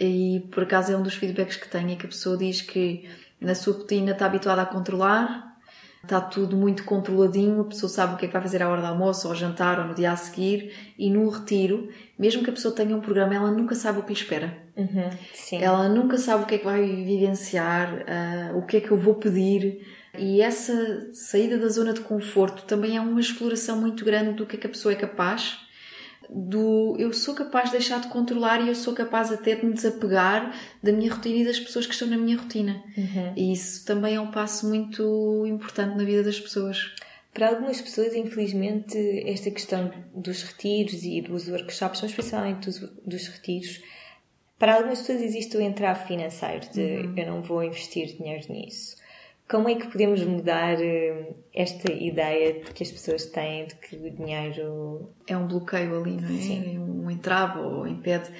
[0.00, 3.08] E por acaso é um dos feedbacks que tenho, é que a pessoa diz que
[3.40, 5.52] na sua rotina está habituada a controlar,
[6.02, 8.80] está tudo muito controladinho, a pessoa sabe o que é que vai fazer à hora
[8.80, 12.50] do almoço, ou ao jantar, ou no dia a seguir, e no retiro, mesmo que
[12.50, 14.56] a pessoa tenha um programa, ela nunca sabe o que lhe espera.
[14.76, 15.10] Uhum.
[15.60, 18.96] Ela nunca sabe o que é que vai vivenciar, ah, o que é que eu
[18.96, 19.86] vou pedir.
[20.18, 24.56] E essa saída da zona de conforto também é uma exploração muito grande do que
[24.56, 25.58] é que a pessoa é capaz,
[26.30, 29.72] do eu sou capaz de deixar de controlar e eu sou capaz até de me
[29.72, 32.82] desapegar da minha rotina e das pessoas que estão na minha rotina.
[32.96, 33.32] Uhum.
[33.36, 36.94] E isso também é um passo muito importante na vida das pessoas.
[37.32, 43.26] Para algumas pessoas, infelizmente, esta questão dos retiros e dos workshops, mas principalmente dos, dos
[43.26, 43.80] retiros,
[44.58, 47.14] para algumas pessoas existe o entrave financeiro de uhum.
[47.16, 48.96] eu não vou investir dinheiro nisso.
[49.48, 53.96] Como é que podemos mudar eh, esta ideia de que as pessoas têm de que
[53.96, 56.40] o dinheiro é um bloqueio ali, não é?
[56.40, 56.78] Sim.
[56.78, 58.30] Um entrave ou impede.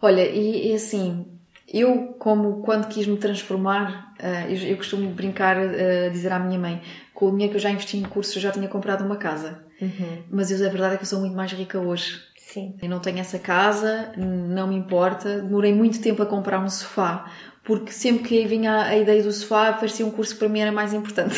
[0.00, 1.26] Olha, e, e assim,
[1.72, 6.58] eu, como quando quis me transformar, uh, eu, eu, costumo brincar, uh, dizer à minha
[6.58, 6.82] mãe,
[7.14, 9.64] com o dinheiro que eu já investi em cursos, eu já tinha comprado uma casa.
[9.80, 10.22] Uhum.
[10.30, 12.20] Mas eu, a verdade é que eu sou muito mais rica hoje.
[12.36, 12.76] Sim.
[12.82, 15.40] Eu não tenho essa casa, não me importa.
[15.40, 17.28] Demorei muito tempo a comprar um sofá,
[17.64, 20.70] porque sempre que vinha a ideia do sofá, parecia um curso que para mim era
[20.70, 21.34] mais importante.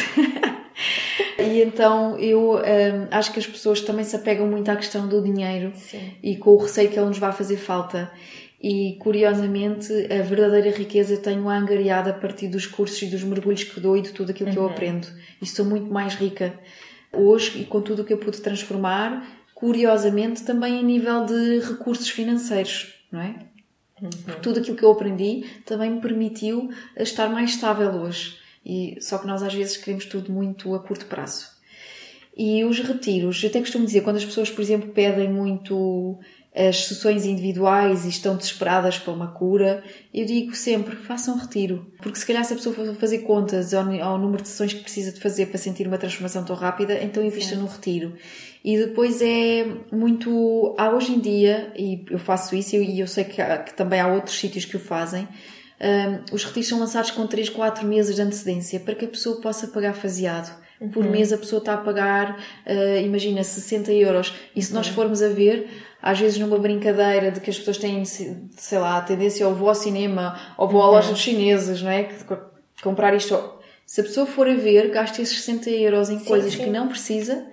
[1.38, 2.60] e então eu um,
[3.10, 6.12] acho que as pessoas também se apegam muito à questão do dinheiro Sim.
[6.22, 8.10] e com o receio que ele nos vai fazer falta.
[8.60, 13.78] E curiosamente, a verdadeira riqueza tenho angariada a partir dos cursos e dos mergulhos que
[13.78, 14.70] dou e de tudo aquilo que eu Uhum.
[14.70, 15.06] aprendo.
[15.40, 16.54] E sou muito mais rica
[17.12, 22.08] hoje e com tudo o que eu pude transformar, curiosamente também a nível de recursos
[22.08, 23.34] financeiros, não é?
[24.00, 28.38] Porque tudo aquilo que eu aprendi também me permitiu estar mais estável hoje.
[28.64, 31.46] E, só que nós às vezes queremos tudo muito a curto prazo.
[32.37, 36.18] E os retiros, eu até costumo dizer, quando as pessoas, por exemplo, pedem muito
[36.54, 41.92] as sessões individuais e estão desesperadas para uma cura, eu digo sempre, façam um retiro.
[41.98, 44.80] Porque se calhar se a pessoa for fazer contas ao, ao número de sessões que
[44.80, 47.61] precisa de fazer para sentir uma transformação tão rápida, então invista Sim.
[47.61, 48.14] no retiro.
[48.66, 50.74] E depois é muito...
[50.76, 54.00] Há hoje em dia, e eu faço isso, e eu sei que, há- que também
[54.00, 55.29] há outros sítios que o fazem,
[55.81, 59.40] hum, os retiros são lançados com 3, 4 meses de antecedência para que a pessoa
[59.40, 60.52] possa pagar faseado.
[60.92, 64.35] Por mês a pessoa está a pagar, uh, imagina, 60 euros.
[64.55, 65.68] E se nós formos a ver,
[66.02, 69.68] às vezes numa brincadeira de que as pessoas têm, sei lá, a tendência ou vou
[69.70, 72.02] ao cinema ou vou à loja dos chineses, não é?
[72.05, 72.14] Que,
[72.83, 73.55] comprar isto.
[73.87, 76.64] Se a pessoa for a ver, gasta esses 60 euros em Sim, coisas sim.
[76.64, 77.46] que não precisa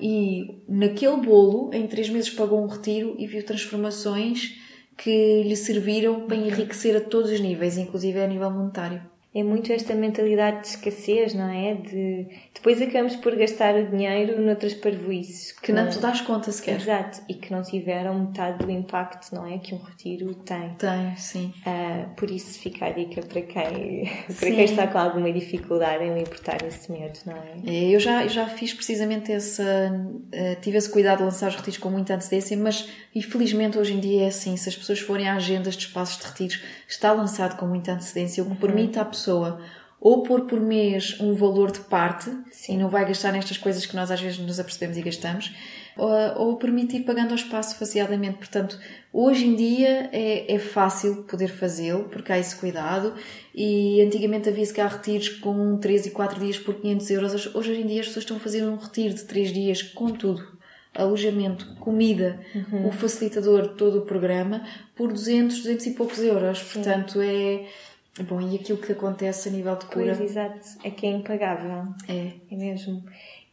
[0.00, 4.54] e naquele bolo, em 3 meses pagou um retiro e viu transformações
[4.96, 9.02] que lhe serviram para enriquecer a todos os níveis, inclusive a nível monetário.
[9.36, 11.74] É muito esta mentalidade de escassez, não é?
[11.74, 16.76] De depois acabamos por gastar o dinheiro noutras parvoices Que não te dás conta sequer.
[16.80, 19.58] Exato, e que não tiveram metade do impacto, não é?
[19.58, 20.70] Que um retiro tem.
[20.78, 21.52] Tem, sim.
[21.66, 26.14] Ah, por isso fica a dica para quem, para quem está com alguma dificuldade em
[26.14, 27.52] libertar esse medo, não é?
[27.66, 29.62] É, Eu já, eu já fiz precisamente essa.
[30.32, 34.00] eh, tive esse cuidado de lançar os retiros com muita antecedência, mas infelizmente hoje em
[34.00, 34.56] dia é assim.
[34.56, 38.42] Se as pessoas forem a agendas de espaços de retiros, está lançado com muita antecedência,
[38.42, 39.25] o que permite à pessoa
[40.00, 42.30] ou pôr por mês um valor de parte,
[42.68, 45.54] e não vai gastar nestas coisas que nós às vezes nos apercebemos e gastamos,
[45.96, 48.36] ou, ou permite ir pagando ao espaço faseadamente.
[48.36, 48.78] Portanto,
[49.12, 53.14] hoje em dia é, é fácil poder fazê-lo, porque há esse cuidado,
[53.54, 57.54] e antigamente havia-se cá retiros com 3 e 4 dias por 500 euros.
[57.54, 60.56] Hoje em dia as pessoas estão a fazer um retiro de 3 dias com tudo.
[60.94, 62.40] Alojamento, comida,
[62.86, 64.62] o facilitador, todo o programa,
[64.94, 66.62] por 200, 200 e poucos euros.
[66.62, 67.66] Portanto, é...
[68.20, 70.14] Bom, e aquilo que acontece a nível de cura...
[70.16, 70.60] Pois, exato.
[70.82, 71.94] É que é impagável.
[72.08, 72.32] É.
[72.50, 73.04] É mesmo.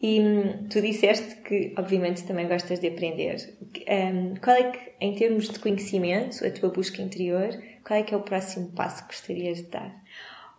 [0.02, 3.56] E hum, tu disseste que, obviamente, também gostas de aprender.
[3.62, 7.49] Hum, qual é que, em termos de conhecimento, a tua busca interior,
[7.86, 9.93] qual é que é o próximo passo que gostarias de dar?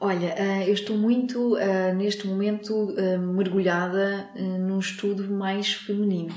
[0.01, 6.35] Olha, ah, eu estou muito, ah, neste momento, ah, mergulhada num estudo mais feminino.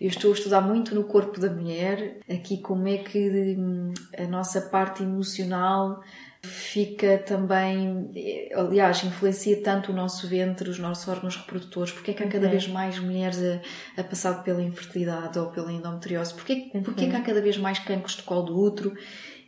[0.00, 4.24] Eu estou a estudar muito no corpo da mulher, aqui como é que hum, a
[4.24, 6.02] nossa parte emocional
[6.44, 8.10] fica também,
[8.54, 12.44] aliás, influencia tanto o nosso ventre, os nossos órgãos reprodutores, porque é que há cada
[12.46, 12.50] Uhum.
[12.52, 17.16] vez mais mulheres a, a passar pela infertilidade ou pela endometriose, porque, porque é que
[17.16, 18.96] há cada vez mais cancros de colo do útero,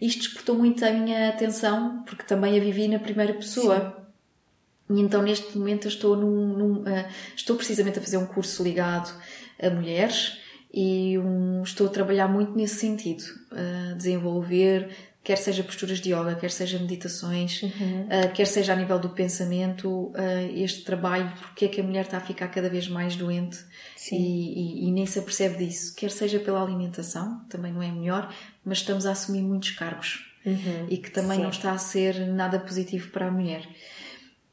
[0.01, 4.05] isto despertou muito a minha atenção, porque também a vivi na primeira pessoa.
[4.91, 8.63] E então neste momento eu estou num, num, ah, estou precisamente a fazer um curso
[8.63, 9.13] ligado
[9.61, 10.39] a mulheres
[10.73, 14.91] e um- estou a trabalhar muito nesse sentido, a desenvolver
[15.27, 17.61] quer seja posturas de yoga, quer seja meditações,
[18.09, 22.05] ah, quer seja a nível do pensamento, ah, este trabalho, porque é que a mulher
[22.05, 23.59] está a ficar cada vez mais doente
[24.17, 28.33] e, e- e nem se apercebe disso, quer seja pela alimentação, também não é melhor,
[28.65, 30.25] mas estamos a assumir muitos cargos
[30.89, 31.43] e que também Sim.
[31.43, 33.67] não está a ser nada positivo para a mulher.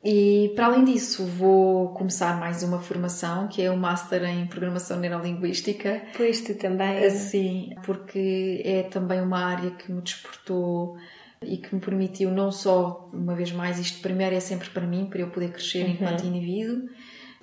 [0.03, 4.99] E para além disso, vou começar mais uma formação que é o Master em Programação
[4.99, 6.01] Neurolinguística.
[6.17, 7.05] Pois tu também.
[7.05, 10.97] Assim, porque é também uma área que me despertou
[11.41, 15.07] e que me permitiu não só, uma vez mais, isto primeiro é sempre para mim,
[15.09, 16.89] para eu poder crescer enquanto indivíduo,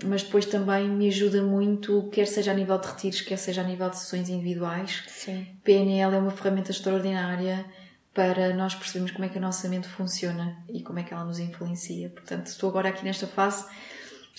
[0.04, 3.64] mas depois também me ajuda muito, quer seja a nível de retiros, quer seja a
[3.64, 5.04] nível de sessões individuais.
[5.08, 5.46] Sim.
[5.64, 7.64] PNL é uma ferramenta extraordinária
[8.14, 11.24] para nós percebermos como é que a nossa mente funciona e como é que ela
[11.24, 12.08] nos influencia.
[12.10, 13.64] Portanto, estou agora aqui nesta fase,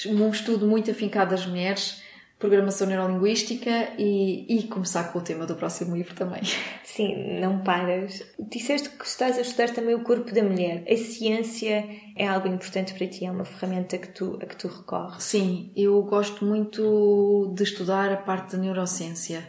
[0.06, 2.02] um estudo muito afincado das mulheres,
[2.42, 6.42] programação neurolinguística e, e começar com o tema do próximo livro também.
[6.84, 8.22] Sim, não paras.
[8.40, 10.84] Disseste que estás a estudar também o corpo da mulher.
[10.90, 14.68] A ciência é algo importante para ti, é uma ferramenta que tu, a que tu
[14.68, 15.24] recorres.
[15.24, 19.48] Sim, eu gosto muito de estudar a parte da neurociência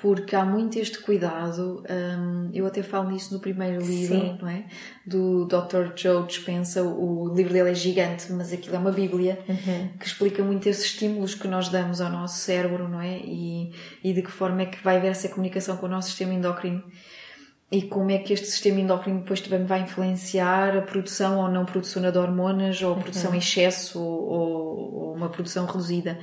[0.00, 1.82] porque há muito este cuidado.
[1.90, 4.38] Um, eu até falo nisso no primeiro livro, Sim.
[4.40, 4.64] não é?
[5.04, 5.92] Do Dr.
[5.96, 6.84] Joe Dispenza.
[6.84, 9.88] O livro dele é gigante, mas aquilo é uma bíblia uhum.
[9.98, 13.18] que explica muito esses estímulos que nós damos ao nosso cérebro, não é?
[13.18, 13.72] E,
[14.04, 16.84] e de que forma é que vai haver essa comunicação com o nosso sistema endócrino
[17.70, 21.64] e como é que este sistema endócrino depois também vai influenciar a produção ou não
[21.66, 23.36] produção de hormonas ou a produção uhum.
[23.36, 26.18] em excesso ou, ou uma produção reduzida.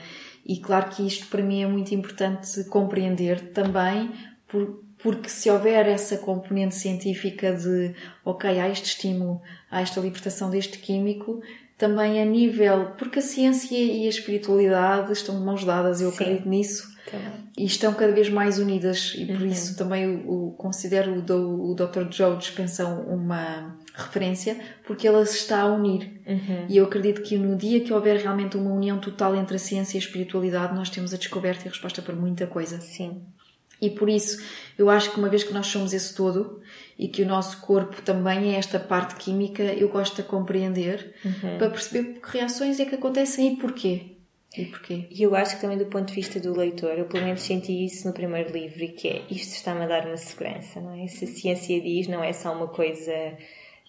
[0.46, 4.12] E claro que isto para mim é muito importante compreender também,
[4.48, 9.42] por, porque se houver essa componente científica de, ok, há este estímulo,
[9.72, 11.42] há esta libertação deste químico,
[11.78, 16.16] também a nível, porque a ciência e a espiritualidade estão de mãos dadas, eu Sim.
[16.16, 17.28] acredito nisso, também.
[17.58, 19.48] e estão cada vez mais unidas, e por uhum.
[19.48, 22.10] isso também o, o considero o, o Dr.
[22.10, 26.22] Joe Dispensão uma referência, porque ela se está a unir.
[26.28, 26.66] Uhum.
[26.68, 29.98] E eu acredito que no dia que houver realmente uma união total entre a ciência
[29.98, 32.80] e a espiritualidade, nós temos a descoberta e a resposta para muita coisa.
[32.82, 33.22] Sim.
[33.82, 34.44] E por isso,
[34.78, 36.62] eu acho que uma vez que nós somos esse todo
[36.98, 41.58] e que o nosso corpo também é esta parte química, eu gosto de compreender uhum.
[41.58, 44.16] para perceber que reações é que acontecem e porquê.
[44.58, 45.08] E porquê?
[45.12, 47.86] E eu acho que também do ponto de vista do leitor, eu pelo menos senti
[47.86, 51.08] isso no primeiro livro, e que é isto está-me a dar uma segurança, não é?
[51.08, 53.12] Se a ciência diz, não é só uma coisa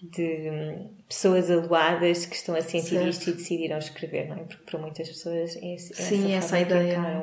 [0.01, 0.77] de
[1.07, 3.09] pessoas aluadas que estão a sentir certo.
[3.09, 4.43] isto e decidiram escrever, não é?
[4.43, 6.99] Porque para muitas pessoas é, é Sim, essa, essa ideia.
[6.99, 7.21] Não.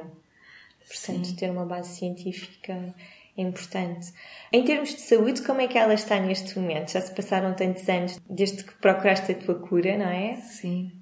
[0.86, 1.36] Portanto, Sim.
[1.36, 2.94] ter uma base científica
[3.36, 4.12] é importante.
[4.52, 6.92] Em termos de saúde, como é que ela está neste momento?
[6.92, 10.36] Já se passaram tantos anos desde que procuraste a tua cura, não é?
[10.36, 10.92] Sim.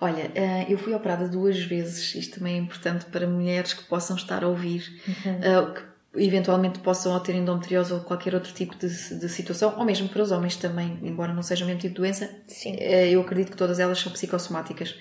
[0.00, 4.16] Olha, eh, eu fui operada duas vezes, isto também é importante para mulheres que possam
[4.16, 5.40] estar a ouvir, uhum.
[5.42, 5.82] Eh, que
[6.14, 10.30] eventualmente possam ter endometriose ou qualquer outro tipo de, de, situação, ou mesmo para os
[10.30, 12.76] homens também, embora não seja o mesmo tipo de doença, Sim.
[12.78, 14.94] Eh, eu acredito que todas elas são psicossomáticas.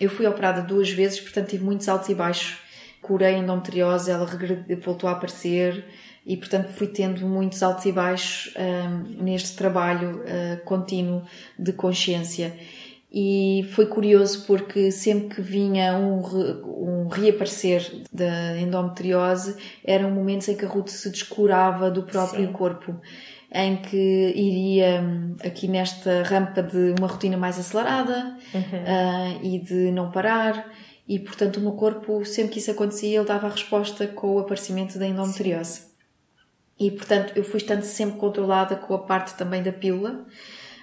[0.00, 2.58] Eu fui operada duas vezes, portanto tive muitos altos e baixos.
[3.00, 4.26] Curei a endometriose, ela
[4.82, 5.84] voltou a aparecer
[6.24, 11.24] e, portanto, fui tendo muitos altos e baixos ehm, neste trabalho uh, contínuo
[11.58, 12.54] de consciência
[13.12, 16.20] e foi curioso porque sempre que vinha um,
[16.64, 22.52] um reaparecer da endometriose eram momentos em que a Ruth se descurava do próprio Sim.
[22.52, 23.00] corpo
[23.52, 25.02] em que iria
[25.44, 28.60] aqui nesta rampa de uma rotina mais acelerada uhum.
[28.60, 30.72] uh, e de não parar
[31.08, 34.38] e portanto o meu corpo sempre que isso acontecia ele dava a resposta com o
[34.38, 35.86] aparecimento da endometriose Sim.
[36.78, 40.24] e portanto eu fui estando sempre controlada com a parte também da pílula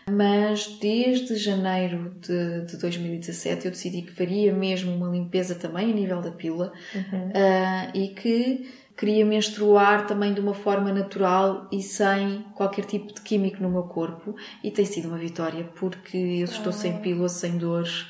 [0.09, 5.95] mas desde janeiro de, de 2017 eu decidi que faria mesmo uma limpeza também a
[5.95, 7.27] nível da pílula uhum.
[7.29, 13.21] uh, e que queria menstruar também de uma forma natural e sem qualquer tipo de
[13.21, 16.99] químico no meu corpo e tem sido uma vitória porque eu estou sem ah.
[16.99, 18.07] pílula, sem dores,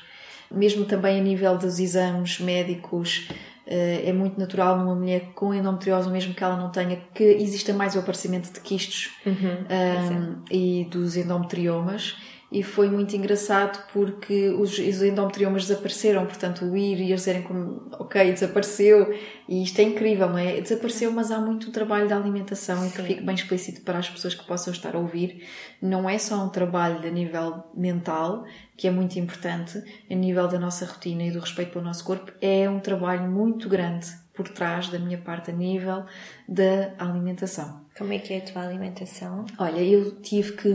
[0.50, 3.28] mesmo também a nível dos exames médicos
[3.68, 7.94] é muito natural numa mulher com endometriose, mesmo que ela não tenha, que exista mais
[7.94, 12.16] o aparecimento de quistos uhum, um, e dos endometriomas
[12.50, 17.42] e foi muito engraçado porque os, os endometriomas desapareceram, portanto o ir e eles dizerem
[17.42, 19.14] como, ok, desapareceu,
[19.46, 20.60] e isto é incrível, não é?
[20.60, 22.88] Desapareceu, mas há muito trabalho da alimentação Sim.
[22.88, 25.46] e que fique bem explícito para as pessoas que possam estar a ouvir.
[25.80, 28.46] Não é só um trabalho a nível mental,
[28.76, 32.32] que é muito importante, a nível da nossa rotina e do respeito pelo nosso corpo,
[32.40, 36.04] é um trabalho muito grande por trás da minha parte a nível
[36.48, 37.87] da alimentação.
[37.98, 39.44] Como é que é a tua alimentação?
[39.58, 40.68] Olha, eu tive que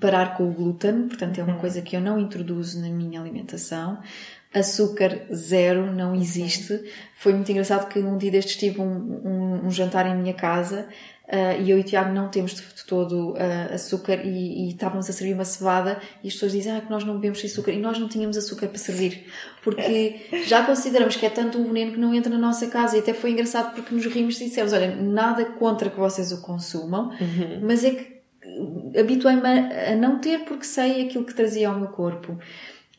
[0.00, 1.58] parar com o glúten, portanto é uma uhum.
[1.58, 4.00] coisa que eu não introduzo na minha alimentação.
[4.54, 6.80] Açúcar zero, não existe.
[7.16, 10.88] Foi muito engraçado que um dia destes tive um, um, um jantar em minha casa
[11.34, 14.68] Uh, e eu e o Tiago não temos de, de todo uh, açúcar e, e,
[14.68, 17.72] estávamos a servir uma cevada e as pessoas dizem ah, que nós não bebemos açúcar
[17.72, 19.26] e nós não tínhamos açúcar para servir
[19.60, 23.00] porque já consideramos que é tanto um veneno que não entra na nossa casa e
[23.00, 27.08] até foi engraçado porque nos rimos e dissemos olha, nada contra que vocês o consumam
[27.08, 27.60] uhum.
[27.62, 28.20] mas é que
[29.00, 32.38] habituei-me a, a não ter porque sei aquilo que trazia ao meu corpo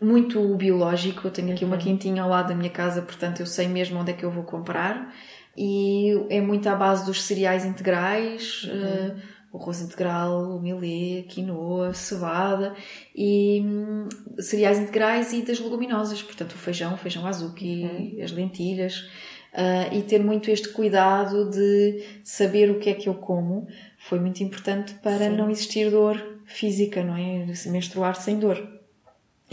[0.02, 1.72] muito biológico, eu tenho aqui uhum.
[1.72, 4.32] uma quintinha ao lado da minha casa portanto eu sei mesmo onde é que eu
[4.32, 5.14] vou comprar
[5.58, 9.16] e é muito à base dos cereais integrais, uhum.
[9.16, 9.22] uh,
[9.54, 12.76] o arroz integral, o milê, quinoa, cevada
[13.16, 18.24] e hum, cereais integrais e das leguminosas, portanto o feijão, o feijão azuki, uhum.
[18.24, 19.08] as lentilhas.
[19.54, 23.66] Uh, e ter muito este cuidado de saber o que é que eu como
[23.98, 25.38] foi muito importante para Sim.
[25.38, 27.46] não existir dor física, não é?
[27.68, 28.75] Menstruar sem dor.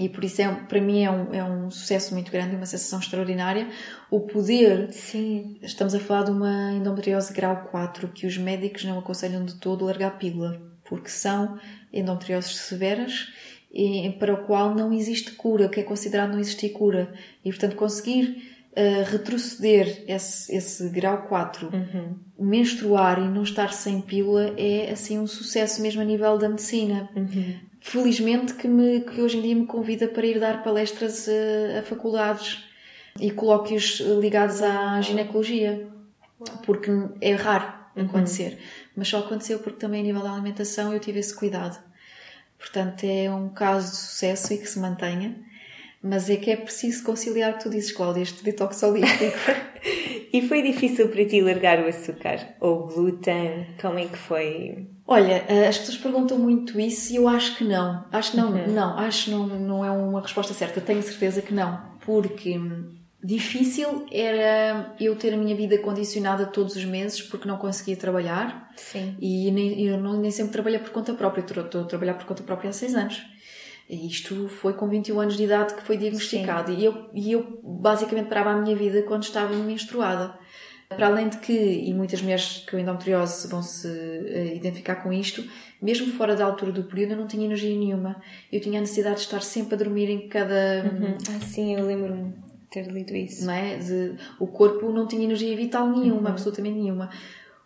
[0.03, 2.99] E por isso, é, para mim, é um, é um sucesso muito grande, uma sensação
[2.99, 3.69] extraordinária.
[4.11, 4.93] O poder.
[4.93, 5.59] Sim.
[5.63, 9.85] Estamos a falar de uma endometriose grau 4 que os médicos não aconselham de todo
[9.85, 11.57] largar a pílula, porque são
[11.93, 13.29] endometrioses severas
[13.73, 17.13] e para o qual não existe cura, que é considerado não existir cura.
[17.45, 18.43] E, portanto, conseguir
[18.73, 22.17] uh, retroceder esse, esse grau 4, uhum.
[22.39, 27.09] menstruar e não estar sem pílula é, assim, um sucesso mesmo a nível da medicina.
[27.15, 31.81] Uhum felizmente que, me, que hoje em dia me convida para ir dar palestras a,
[31.81, 32.65] a faculdades
[33.21, 35.89] e colóquios ligados à ginecologia,
[36.65, 38.05] porque é raro uhum.
[38.05, 38.59] acontecer, uhum.
[38.97, 41.79] mas só aconteceu porque também a nível da alimentação eu tive esse cuidado.
[42.57, 45.37] Portanto, é um caso de sucesso e que se mantenha,
[46.03, 49.39] mas é que é preciso conciliar o que tu dizes, Cláudia, este detox holístico.
[50.33, 53.67] e foi difícil para ti largar o açúcar ou o glúten?
[53.81, 54.89] Como é que foi?
[55.07, 58.05] Olha, eh, as pessoas perguntam muito isso e eu acho que não.
[58.11, 58.73] Acho que não, uhum.
[58.73, 60.81] não, acho que não, não é uma resposta certa.
[60.81, 61.81] Tenho certeza que não.
[62.01, 62.59] Porque
[63.23, 68.71] difícil era eu ter a minha vida condicionada todos os meses porque não conseguia trabalhar.
[68.77, 69.17] Sim.
[69.21, 71.43] E nem, eu não, nem sempre trabalhei por conta própria.
[71.43, 73.23] Estou a trabalhar por conta própria há seis anos.
[73.89, 76.73] Isto foi com 21 anos de idade que foi diagnosticado.
[76.73, 80.39] E eu, e eu basicamente parava a minha vida quando estava menstruada.
[80.89, 85.43] Para além de que, e muitas mulheres com endometriose vão se uh, identificar com isto,
[85.81, 88.23] mesmo fora da altura do período eu não tinha energia nenhuma.
[88.51, 90.85] Eu tinha a necessidade de estar sempre a dormir em cada.
[90.85, 91.17] Uhum.
[91.29, 92.35] Ah, sim, eu lembro-me
[92.71, 93.45] ter lido isso.
[93.45, 93.77] Não é?
[93.77, 96.29] De, o corpo não tinha energia vital nenhuma, uhum.
[96.29, 97.11] absolutamente nenhuma.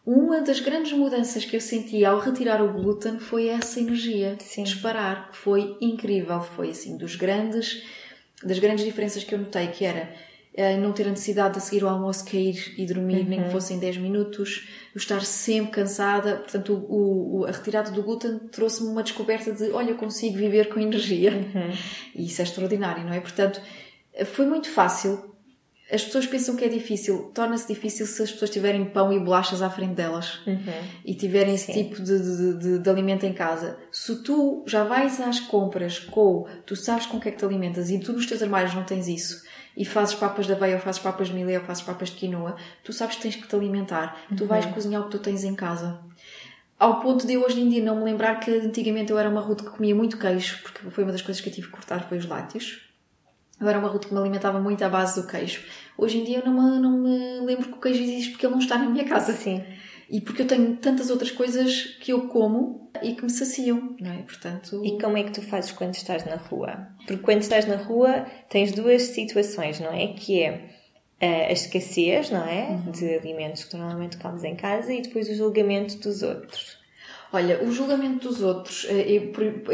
[0.06, 4.62] Uma das grandes mudanças que eu senti ao retirar o glúten foi essa energia Sim.
[4.62, 6.40] disparar, que foi incrível.
[6.40, 7.82] Foi assim, dos grandes,
[8.40, 10.08] das grandes diferenças que eu notei, que era
[10.56, 13.24] uh, não ter a necessidade de seguir o almoço cair e dormir, uhum.
[13.24, 13.50] nem que uhum.
[13.50, 16.36] fossem 10 minutos, eu estar sempre cansada.
[16.36, 20.78] Portanto, o, o, a retirada do glúten trouxe-me uma descoberta de, olha, consigo viver com
[20.78, 21.32] energia.
[21.32, 21.72] Uhum.
[22.14, 23.18] E isso é extraordinário, não é?
[23.18, 23.60] Portanto,
[24.24, 25.35] foi muito fácil
[25.90, 29.62] as pessoas pensam que é difícil, torna-se difícil se as pessoas tiverem pão e bolachas
[29.62, 30.58] à frente delas uhum.
[31.04, 33.78] e tiverem esse tipo de, de, de, de, alimento em casa.
[33.92, 37.44] Se tu já vais às compras com, tu sabes com o que é que te
[37.44, 39.44] alimentas e tu nos teus armários não tens isso
[39.76, 42.56] e fazes papas de aveia ou fazes papas de milho ou fazes papas de quinoa,
[42.82, 44.20] tu sabes que tens que te alimentar.
[44.28, 44.36] Uhum.
[44.36, 46.00] Tu vais cozinhar o que tu tens em casa.
[46.78, 49.40] Ao ponto de eu hoje em dia não me lembrar que antigamente eu era uma
[49.40, 52.08] ruta que comia muito queijo, porque foi uma das coisas que eu tive que cortar,
[52.08, 52.85] foi os lácteos
[53.60, 55.62] eu era uma ruta que me alimentava muito à base do queijo.
[55.96, 58.52] Hoje em dia eu não me, não me lembro que o queijo existe porque ele
[58.52, 59.32] não está na minha casa.
[59.32, 59.62] Sim.
[60.08, 64.12] E porque eu tenho tantas outras coisas que eu como e que me saciam, não
[64.12, 64.18] é?
[64.22, 64.80] Portanto...
[64.84, 66.88] E como é que tu fazes quando estás na rua?
[67.06, 70.08] Porque quando estás na rua tens duas situações, não é?
[70.08, 72.68] Que é a escassez, não é?
[72.68, 72.90] Uhum.
[72.92, 76.75] De alimentos que normalmente comes em casa e depois o julgamento dos outros.
[77.32, 79.20] Olha, o julgamento dos outros eh,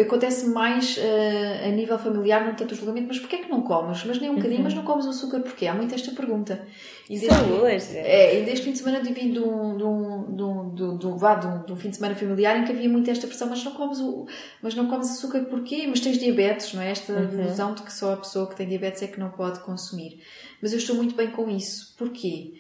[0.01, 3.61] acontece mais uh, a nível familiar, não tanto o julgamento, mas porquê é que não
[3.61, 4.03] comes?
[4.05, 4.65] Mas nem um bocadinho, uhum.
[4.65, 5.67] mas não comes o açúcar porquê?
[5.67, 6.67] Há muito esta pergunta.
[7.11, 7.97] E desde, hoje.
[7.99, 10.83] É, e desde fim de semana eu vim de um, de um, de um, de
[10.83, 13.11] um, de um, de um, de um fim de semana familiar em que havia muito
[13.11, 14.27] esta pressão, mas não comes, o,
[14.63, 15.87] mas não comes açúcar porquê?
[15.87, 16.91] Mas tens diabetes, não é?
[16.91, 17.33] Esta uhum.
[17.33, 20.23] ilusão de que só a pessoa que tem diabetes é que não pode consumir.
[20.63, 21.95] Mas eu estou muito bem com isso.
[21.99, 22.55] Porquê?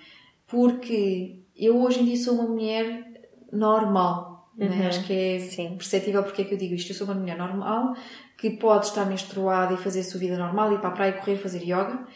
[0.46, 3.04] Porque eu hoje em dia sou uma mulher
[3.50, 4.31] normal?
[4.58, 4.86] Uhum.
[4.86, 5.76] Acho que é Sim.
[5.76, 6.90] perceptível porque é que eu digo isto.
[6.90, 7.94] Eu sou uma mulher normal
[8.36, 11.36] que pode estar menstruada e fazer a sua vida normal, ir para a praia, correr,
[11.36, 12.06] fazer yoga.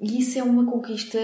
[0.00, 1.18] E isso é uma conquista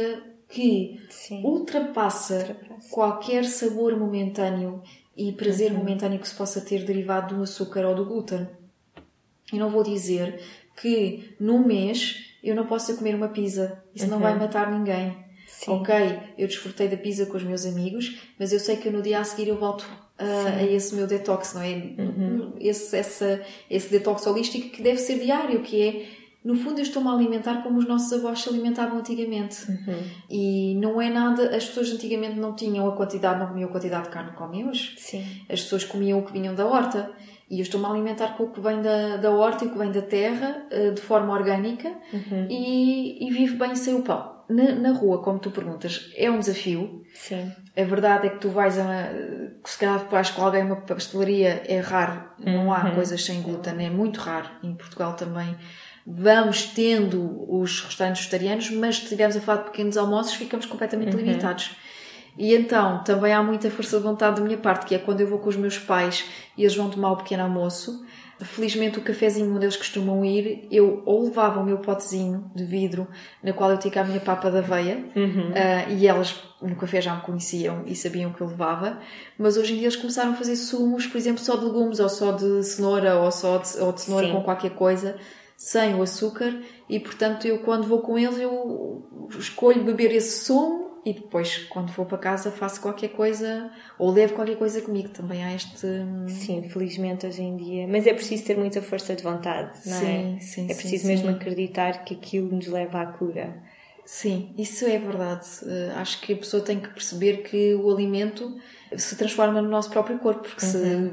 [0.49, 1.01] que
[1.43, 2.57] ultrapassa, ultrapassa,
[2.91, 4.83] qualquer sabor momentâneo
[5.17, 5.79] e prazer uhum.
[5.79, 8.49] momentâneo que se possa ter derivado do açúcar ou do glúten.
[9.53, 10.41] Eu não vou dizer
[10.81, 13.83] que num mês eu não possa comer uma pizza.
[13.95, 14.13] Isso uhum.
[14.13, 14.39] não vai uhum.
[14.39, 15.17] matar ninguém.
[15.47, 15.73] Sim.
[15.73, 15.95] Ok,
[16.39, 19.25] eu desfrutei da pizza com os meus amigos, mas eu sei que no dia a
[19.25, 19.85] seguir eu volto
[20.21, 21.73] a, a esse meu detox, não é?
[21.99, 22.53] Uhum.
[22.61, 27.09] Esse, essa, esse detox holístico que deve ser diário, que é no fundo eu estou-me
[27.09, 29.71] a alimentar como os nossos avós se alimentavam antigamente.
[29.71, 30.03] Uhum.
[30.31, 34.05] E não é nada, as pessoas antigamente não tinham a quantidade, não comiam a quantidade
[34.05, 34.95] de carne que comem hoje.
[34.97, 35.25] Sim.
[35.51, 37.11] As pessoas comiam o que vinham da horta.
[37.51, 39.79] E eu estou-me a alimentar com o que vem da, da horta e o que
[39.79, 42.47] vem da terra, eh, de forma orgânica, uhum.
[42.49, 46.41] e, e vivo bem sem o pão na, na, rua, como tu perguntas, é um
[46.41, 47.03] desafio.
[47.15, 47.53] Sim.
[47.81, 49.11] A verdade é que tu vais a.
[49.65, 52.95] Se calhar vais com alguém uma pastelaria, é raro, não há uhum.
[52.95, 54.49] coisas sem glúten, é muito raro.
[54.63, 55.57] Em Portugal também
[56.07, 61.15] vamos tendo os restaurantes vegetarianos, mas se estivermos a falar de pequenos almoços, ficamos completamente
[61.15, 61.23] uhum.
[61.23, 61.77] limitados.
[62.39, 65.27] E então, também há muita força de vontade da minha parte, que é quando eu
[65.27, 66.25] vou com os meus pais
[66.57, 68.05] e eles vão tomar o pequeno almoço,
[68.45, 73.07] Felizmente o cafezinho onde eles costumam ir, eu ou levava o meu potezinho de vidro
[73.43, 75.51] na qual eu tinha a minha papa da aveia uhum.
[75.51, 78.99] uh, e elas no café já me conheciam e sabiam que eu levava,
[79.39, 82.09] mas hoje em dia eles começaram a fazer sumos, por exemplo, só de legumes ou
[82.09, 84.33] só de cenoura ou só de, ou de cenoura Sim.
[84.33, 85.17] com qualquer coisa
[85.57, 89.07] sem o açúcar e portanto eu quando vou com eles eu
[89.39, 94.35] escolho beber esse sumo e depois, quando for para casa, faço qualquer coisa ou levo
[94.35, 95.09] qualquer coisa comigo.
[95.09, 95.87] Também há este.
[96.29, 97.87] Sim, felizmente hoje em dia.
[97.89, 100.41] Mas é preciso ter muita força de vontade, não sim, é?
[100.41, 101.35] Sim, É preciso sim, mesmo sim.
[101.35, 103.57] acreditar que aquilo nos leva à cura.
[104.05, 105.47] Sim, isso é verdade.
[105.63, 108.59] Uh, acho que a pessoa tem que perceber que o alimento
[108.97, 110.73] se transforma no nosso próprio corpo, porque uhum.
[110.73, 111.13] se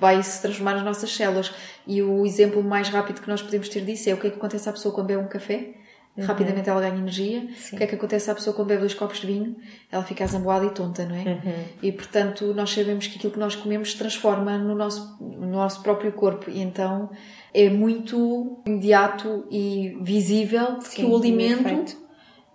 [0.00, 1.52] vai se transformar nas nossas células.
[1.86, 4.36] E o exemplo mais rápido que nós podemos ter disso é o que é que
[4.36, 5.74] acontece à pessoa quando bebe um café
[6.16, 6.24] Uhum.
[6.24, 7.48] Rapidamente ela ganha energia.
[7.56, 7.76] Sim.
[7.76, 9.56] O que é que acontece à pessoa quando bebe dois copos de vinho?
[9.90, 11.22] Ela fica azamboada e tonta, não é?
[11.22, 11.64] Uhum.
[11.82, 15.82] E portanto, nós sabemos que aquilo que nós comemos se transforma no nosso, no nosso
[15.82, 16.50] próprio corpo.
[16.50, 17.10] E então
[17.54, 21.96] é muito imediato e visível Sim, que o alimento.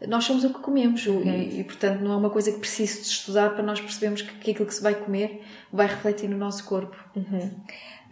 [0.06, 1.24] Nós somos o que comemos uhum.
[1.24, 4.34] e, e, portanto, não é uma coisa que precise de estudar para nós percebermos que,
[4.36, 5.41] que aquilo que se vai comer
[5.72, 6.95] vai refletir no nosso corpo.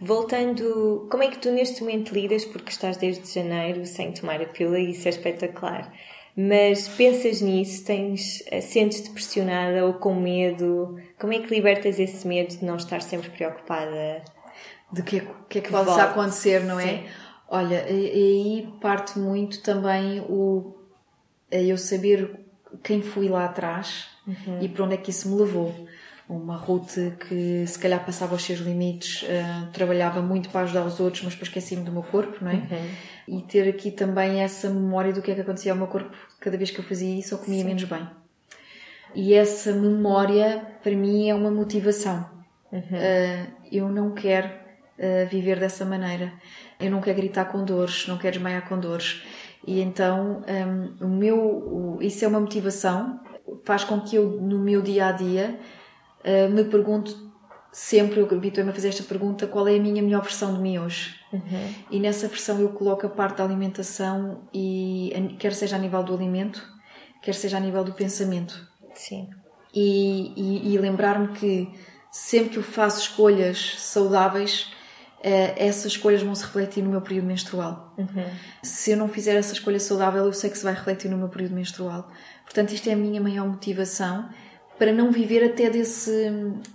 [0.04, 2.44] Voltando, como é que tu neste momento lidas?
[2.44, 5.90] Porque estás desde janeiro sem tomar a pílula e isso é espetacular.
[6.36, 11.00] Mas pensas nisso, tens, eh, sentes-te pressionada ou com medo?
[11.18, 14.22] Como é que libertas esse medo de não estar sempre preocupada?
[14.92, 16.98] De que, que é que pode acontecer, não é?
[16.98, 17.04] Sim.
[17.48, 20.74] Olha, aí parte muito também o
[21.50, 22.40] eu saber
[22.82, 24.60] quem fui lá atrás uhum.
[24.60, 25.72] e para onde é que isso me levou
[26.28, 26.96] uma Ruth
[27.28, 31.34] que se calhar passava os seus limites, uh, trabalhava muito para ajudar os outros, mas
[31.34, 32.54] depois esqueci-me do meu corpo, não é?
[32.54, 33.38] Uhum.
[33.40, 36.10] E ter aqui também essa memória do que é que acontecia ao meu corpo
[36.40, 37.66] cada vez que eu fazia isso ou comia Sim.
[37.66, 38.08] menos bem.
[39.14, 42.28] E essa memória, para mim, é uma motivação.
[42.72, 42.80] Uhum.
[42.80, 46.32] Uh, eu não quero uh, viver dessa maneira.
[46.80, 49.22] Eu não quero gritar com dores, não quero desmaiar com dores.
[49.66, 50.42] E então,
[51.00, 53.20] um, o meu, o, isso é uma motivação,
[53.64, 55.58] faz com que eu, no meu dia a dia,
[56.24, 57.32] uh, me pergunto
[57.74, 60.78] sempre, eu habituei-me a fazer esta pergunta, qual é a minha melhor versão de mim
[60.78, 61.16] hoje?
[61.32, 61.74] Uhum.
[61.90, 66.14] E nessa versão eu coloco a parte da alimentação, e quer seja a nível do
[66.14, 66.64] alimento,
[67.20, 68.64] quer seja a nível do pensamento.
[68.94, 69.28] Sim.
[69.74, 71.68] E, e, e lembrar-me que
[72.12, 74.72] sempre que eu faço escolhas saudáveis,
[75.18, 77.92] uh, essas escolhas vão se refletir no meu período menstrual.
[77.98, 78.30] Uhum.
[78.62, 81.28] Se eu não fizer essa escolha saudável, eu sei que se vai refletir no meu
[81.28, 82.08] período menstrual.
[82.44, 84.28] Portanto, isto é a minha maior motivação
[84.78, 86.10] para não viver até desse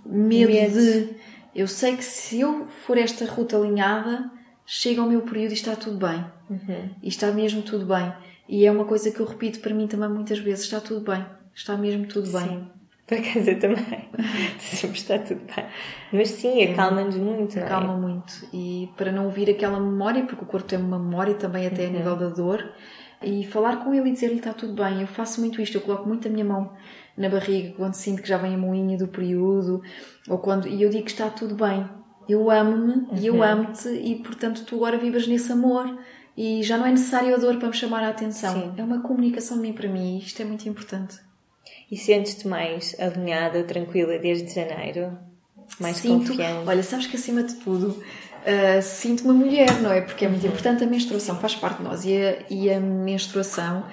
[0.06, 1.16] medo, medo, de
[1.54, 4.30] eu sei que se eu for esta ruta alinhada,
[4.64, 6.24] chega ao meu período e está tudo bem.
[6.48, 6.90] Uhum.
[7.02, 8.12] E está mesmo tudo bem.
[8.48, 11.24] E é uma coisa que eu repito para mim também muitas vezes: está tudo bem,
[11.54, 12.38] está mesmo tudo sim.
[12.38, 12.70] bem.
[13.06, 14.08] Para casa também.
[14.60, 15.66] Sempre está tudo bem.
[16.12, 17.58] Mas sim, acalma-nos muito.
[17.58, 17.64] É?
[17.64, 18.32] Acalma muito.
[18.52, 21.88] E para não ouvir aquela memória, porque o corpo tem uma memória também até uhum.
[21.88, 22.72] a nível da dor,
[23.20, 25.00] e falar com ele e dizer-lhe está tudo bem.
[25.00, 26.72] Eu faço muito isto, eu coloco muito a minha mão
[27.20, 29.82] na barriga quando sinto que já vem a moinha do período,
[30.26, 31.86] ou quando, e eu digo que está tudo bem.
[32.26, 33.08] Eu amo-me uhum.
[33.20, 33.42] e eu uhum.
[33.42, 35.98] amo-te e portanto tu agora vivas nesse amor
[36.36, 38.54] e já não é necessário a dor para me chamar a atenção.
[38.54, 38.72] Sim.
[38.76, 41.18] É uma comunicação de mim para mim isto é muito importante.
[41.90, 45.18] E sentes-te mais alinhada, tranquila desde janeiro?
[45.78, 46.68] Mais Sinto, confiante?
[46.68, 50.00] Olha, sabes que acima de tudo uh, sinto uma mulher, não é?
[50.00, 50.50] Porque é muito uhum.
[50.50, 53.84] importante a menstruação, faz parte de nós e a, e a menstruação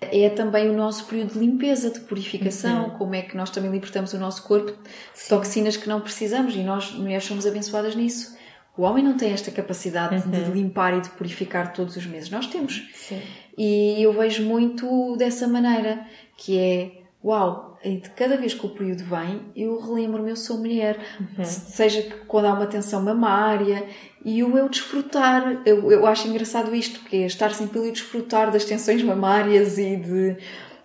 [0.00, 2.90] é também o nosso período de limpeza, de purificação, uhum.
[2.90, 5.28] como é que nós também libertamos o nosso corpo de Sim.
[5.30, 8.36] toxinas que não precisamos e nós, mulheres, somos abençoadas nisso.
[8.76, 10.30] O homem não tem esta capacidade uhum.
[10.30, 12.28] de limpar e de purificar todos os meses.
[12.28, 12.90] Nós temos.
[12.94, 13.22] Sim.
[13.56, 16.92] E eu vejo muito dessa maneira, que é,
[17.24, 20.98] uau, de cada vez que o período vem, eu relembro-me, eu sou mulher.
[21.18, 21.44] Uhum.
[21.44, 23.88] Seja quando há uma tensão mamária,
[24.26, 25.62] e o eu desfrutar.
[25.64, 29.78] Eu, eu acho engraçado isto, que é estar sempre ali a desfrutar das tensões mamárias
[29.78, 30.36] e de,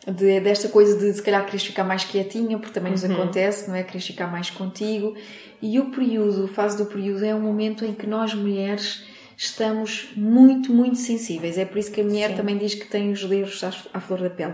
[0.06, 3.14] de, desta coisa de se calhar queres ficar mais quietinha, porque também nos uhum.
[3.14, 3.82] acontece, não é?
[3.82, 5.16] Queres ficar mais contigo.
[5.60, 10.10] E o período, a fase do período, é um momento em que nós mulheres estamos
[10.16, 11.58] muito, muito sensíveis.
[11.58, 12.36] É por isso que a mulher Sim.
[12.36, 14.54] também diz que tem os nervos à flor da pele.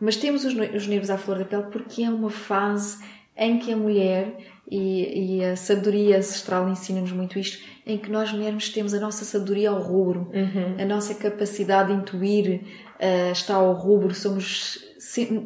[0.00, 3.04] Mas temos os, os nervos à flor da pele porque é uma fase
[3.36, 4.34] em que a mulher
[4.70, 9.24] e, e a sabedoria ancestral ensina-nos muito isto, em que nós mulheres temos a nossa
[9.24, 10.76] sabedoria ao rubro, uhum.
[10.80, 14.82] a nossa capacidade de intuir uh, está ao rubro, somos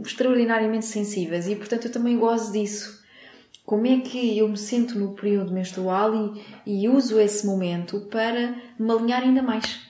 [0.05, 2.99] extraordinariamente sensíveis e, portanto, eu também gosto disso.
[3.67, 8.55] Como é que eu me sinto no período menstrual e, e uso esse momento para
[8.79, 9.81] me alinhar ainda mais?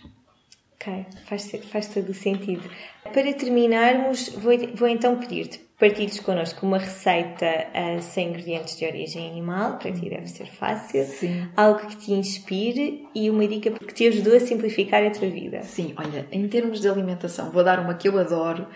[0.74, 2.68] Ok, faz, faz todo o sentido.
[3.05, 9.31] Para terminarmos, vou, vou então pedir-te partilhes connosco uma receita uh, sem ingredientes de origem
[9.31, 11.05] animal, para ti deve ser fácil.
[11.05, 11.49] Sim.
[11.57, 15.62] Algo que te inspire e uma dica que te ajudou a simplificar a tua vida.
[15.62, 18.66] Sim, olha, em termos de alimentação, vou dar uma que eu adoro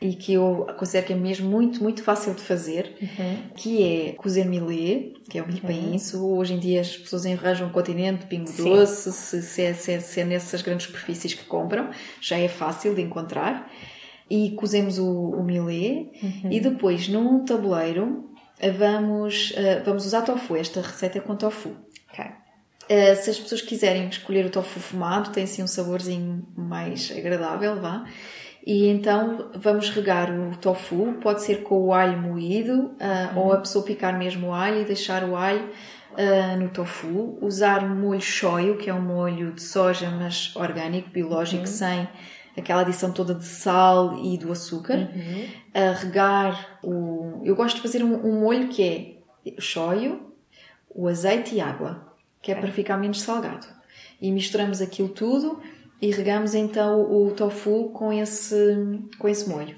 [0.00, 3.36] e que eu considero que é mesmo muito, muito fácil de fazer, uhum.
[3.56, 6.38] que é cozer milê, que é o milho uhum.
[6.38, 8.64] Hoje em dia as pessoas enrajam o continente, pingo Sim.
[8.64, 11.90] doce, se, se, é, se, é, se é nessas grandes superfícies que compram,
[12.20, 13.68] já é fácil de encontrar
[14.32, 16.50] e cozemos o, o milê uhum.
[16.50, 18.30] e depois num tabuleiro
[18.78, 21.76] vamos, uh, vamos usar tofu, esta receita é com tofu.
[22.10, 22.30] Okay.
[22.84, 27.78] Uh, se as pessoas quiserem escolher o tofu fumado, tem assim um saborzinho mais agradável,
[27.78, 28.06] vá.
[28.66, 33.42] E então vamos regar o tofu, pode ser com o alho moído, uh, uhum.
[33.42, 35.68] ou a pessoa picar mesmo o alho e deixar o alho
[36.12, 37.36] uh, no tofu.
[37.42, 41.66] Usar molho shoyu, que é um molho de soja, mas orgânico, biológico, uhum.
[41.66, 42.08] sem
[42.56, 45.48] aquela adição toda de sal e do açúcar, uhum.
[45.74, 47.40] a regar o.
[47.44, 48.82] Eu gosto de fazer um, um molho que
[49.44, 50.32] é o shoyu,
[50.90, 53.66] o azeite e água, que é para ficar menos salgado.
[54.20, 55.60] E misturamos aquilo tudo
[56.00, 58.56] e regamos então o tofu com esse,
[59.18, 59.74] com esse molho.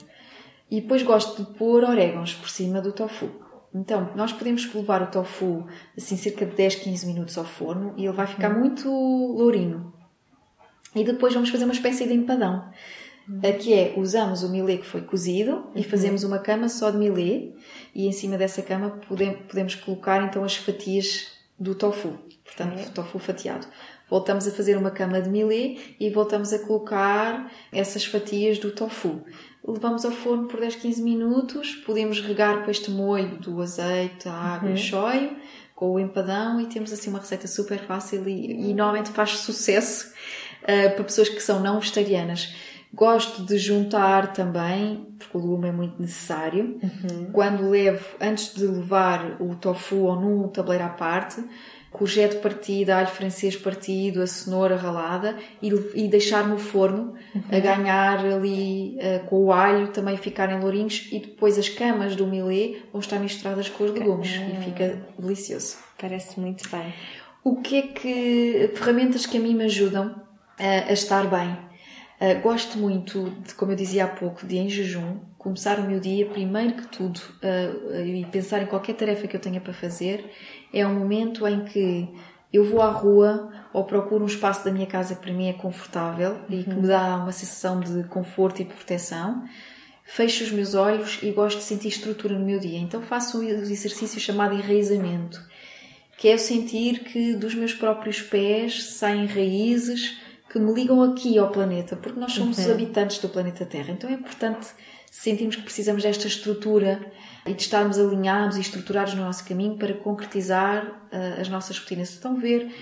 [0.71, 3.29] E depois gosto de pôr orégãos por cima do tofu.
[3.75, 5.67] Então, nós podemos levar o tofu
[5.97, 8.61] assim cerca de 10, 15 minutos ao forno e ele vai ficar uhum.
[8.61, 9.93] muito lourinho.
[10.95, 12.71] E depois vamos fazer uma espécie de empadão.
[13.43, 15.85] Aqui é, usamos o milê que foi cozido e uhum.
[15.85, 17.53] fazemos uma cama só de milê
[17.95, 21.29] e em cima dessa cama podemos, podemos colocar então as fatias
[21.59, 22.93] do tofu, portanto okay.
[22.93, 23.67] tofu fatiado.
[24.11, 29.23] Voltamos a fazer uma cama de milê e voltamos a colocar essas fatias do tofu.
[29.67, 34.35] Levamos ao forno por 10, 15 minutos, podemos regar com este molho do azeite, a
[34.35, 34.77] água uhum.
[34.77, 35.37] e o shoyu,
[35.75, 40.13] com o empadão e temos assim uma receita super fácil e, e normalmente faz sucesso
[40.65, 42.55] uh, para pessoas que são não vegetarianas.
[42.93, 46.79] Gosto de juntar também, porque o legume é muito necessário.
[46.81, 47.31] Uhum.
[47.33, 51.43] Quando levo, antes de levar o tofu ou num tabuleiro à parte,
[51.95, 57.43] courgette partida, alho francês partido, a cenoura ralada e, e deixar no forno uhum.
[57.51, 62.27] a ganhar ali uh, com o alho também ficarem lourinhos e depois as camas do
[62.27, 64.61] milê vão estar misturadas com os legumes uhum.
[64.61, 65.79] e fica delicioso.
[66.01, 66.93] Parece muito bem.
[67.45, 70.24] O que é que ferramentas que a mim me ajudam
[70.59, 71.57] a, estar bem.
[72.21, 76.01] Uh, gosto muito, de, como eu dizia há pouco, de em jejum, começar o meu
[76.01, 80.31] dia, primeiro que tudo, uh, e pensar em qualquer tarefa que eu tenha para fazer,
[80.73, 82.09] é um momento em que
[82.53, 85.53] eu vou à rua ou procuro um espaço da minha casa que para mim é
[85.53, 86.61] confortável uhum.
[86.61, 89.45] e que me dá uma sensação de conforto e proteção.
[90.05, 92.79] Fecho os meus olhos e gosto de sentir estrutura no meu dia.
[92.79, 95.43] Então faço um exercício chamado enraizamento,
[96.17, 100.21] que é sentir que dos meus próprios pés saem raízes
[100.55, 102.65] que me ligam aqui ao planeta, porque nós somos uhum.
[102.65, 103.91] os habitantes do planeta Terra.
[103.91, 104.69] Então é importante
[105.11, 107.05] sentirmos que precisamos desta estrutura
[107.45, 112.11] e de estarmos alinhados e estruturados no nosso caminho para concretizar uh, as nossas rotinas.
[112.11, 112.73] Estão a ver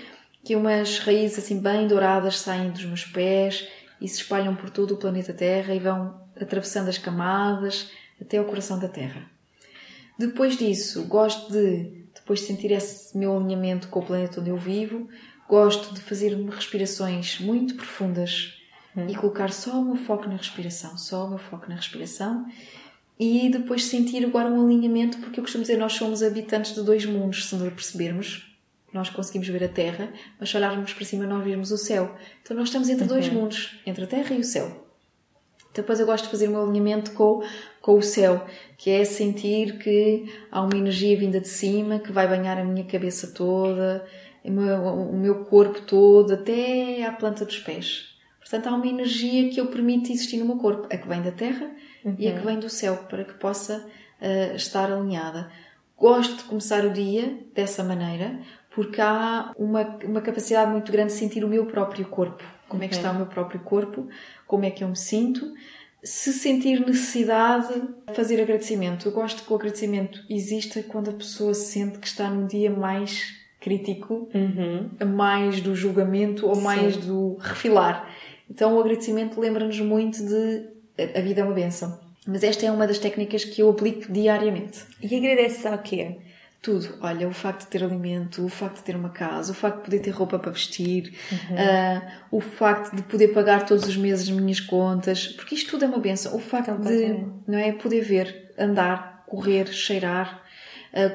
[0.43, 3.67] que umas raízes assim bem douradas saem dos meus pés
[3.99, 7.89] e se espalham por todo o planeta Terra e vão atravessando as camadas
[8.21, 9.25] até ao coração da Terra.
[10.19, 14.57] Depois disso, gosto de depois de sentir esse meu alinhamento com o planeta onde eu
[14.57, 15.09] vivo,
[15.53, 18.55] Gosto de fazer respirações muito profundas
[18.97, 19.05] hum.
[19.07, 22.43] e colocar só o meu foco na respiração, só o meu foco na respiração
[23.19, 27.05] e depois sentir agora um alinhamento, porque eu costumo dizer nós somos habitantes de dois
[27.05, 28.51] mundos, se não percebermos.
[28.91, 32.15] Nós conseguimos ver a Terra, mas se olharmos para cima não vemos o céu.
[32.41, 33.09] Então nós estamos entre uhum.
[33.09, 34.65] dois mundos, entre a Terra e o céu.
[35.71, 37.43] Então, depois eu gosto de fazer um alinhamento com,
[37.79, 38.43] com o céu,
[38.75, 42.85] que é sentir que há uma energia vinda de cima que vai banhar a minha
[42.85, 44.03] cabeça toda,
[44.43, 48.13] o meu, corpo todo, até à planta dos pés.
[48.39, 51.31] Portanto, há uma energia que eu permito existir no meu corpo, a que vem da
[51.31, 51.71] terra
[52.03, 52.15] uhum.
[52.19, 52.45] e a que uhum.
[52.45, 55.49] vem do céu, para que possa uh, estar alinhada.
[55.97, 58.39] Gosto de começar o dia dessa maneira,
[58.75, 62.43] porque há uma, uma capacidade muito grande de sentir o meu próprio corpo.
[62.67, 62.85] Como uhum.
[62.85, 64.09] é que está o meu próprio corpo,
[64.45, 65.53] como é que eu me sinto.
[66.03, 67.81] Se sentir necessidade,
[68.13, 69.07] fazer agradecimento.
[69.07, 73.41] Eu gosto que o agradecimento exista quando a pessoa sente que está num dia mais
[73.63, 74.89] crítico, uhum.
[75.15, 76.61] mais do julgamento ou Sim.
[76.61, 78.07] mais do refilar.
[78.49, 80.73] Então o agradecimento lembra-nos muito de
[81.15, 81.99] a vida é uma benção.
[82.27, 84.81] Mas esta é uma das técnicas que eu aplico diariamente.
[85.01, 86.17] E agradeces ao quê?
[86.61, 86.97] Tudo.
[87.01, 89.83] Olha, o facto de ter alimento, o facto de ter uma casa, o facto de
[89.83, 91.55] poder ter roupa para vestir, uhum.
[91.55, 92.01] uh,
[92.31, 95.87] o facto de poder pagar todos os meses as minhas contas, porque isto tudo é
[95.87, 96.33] uma benção.
[96.35, 100.42] O facto de não é, poder ver, andar, correr, cheirar,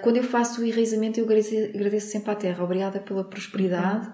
[0.02, 2.64] quando eu faço o enraizamento, eu agradeço, sempre à terra.
[2.64, 4.08] Obrigada pela prosperidade,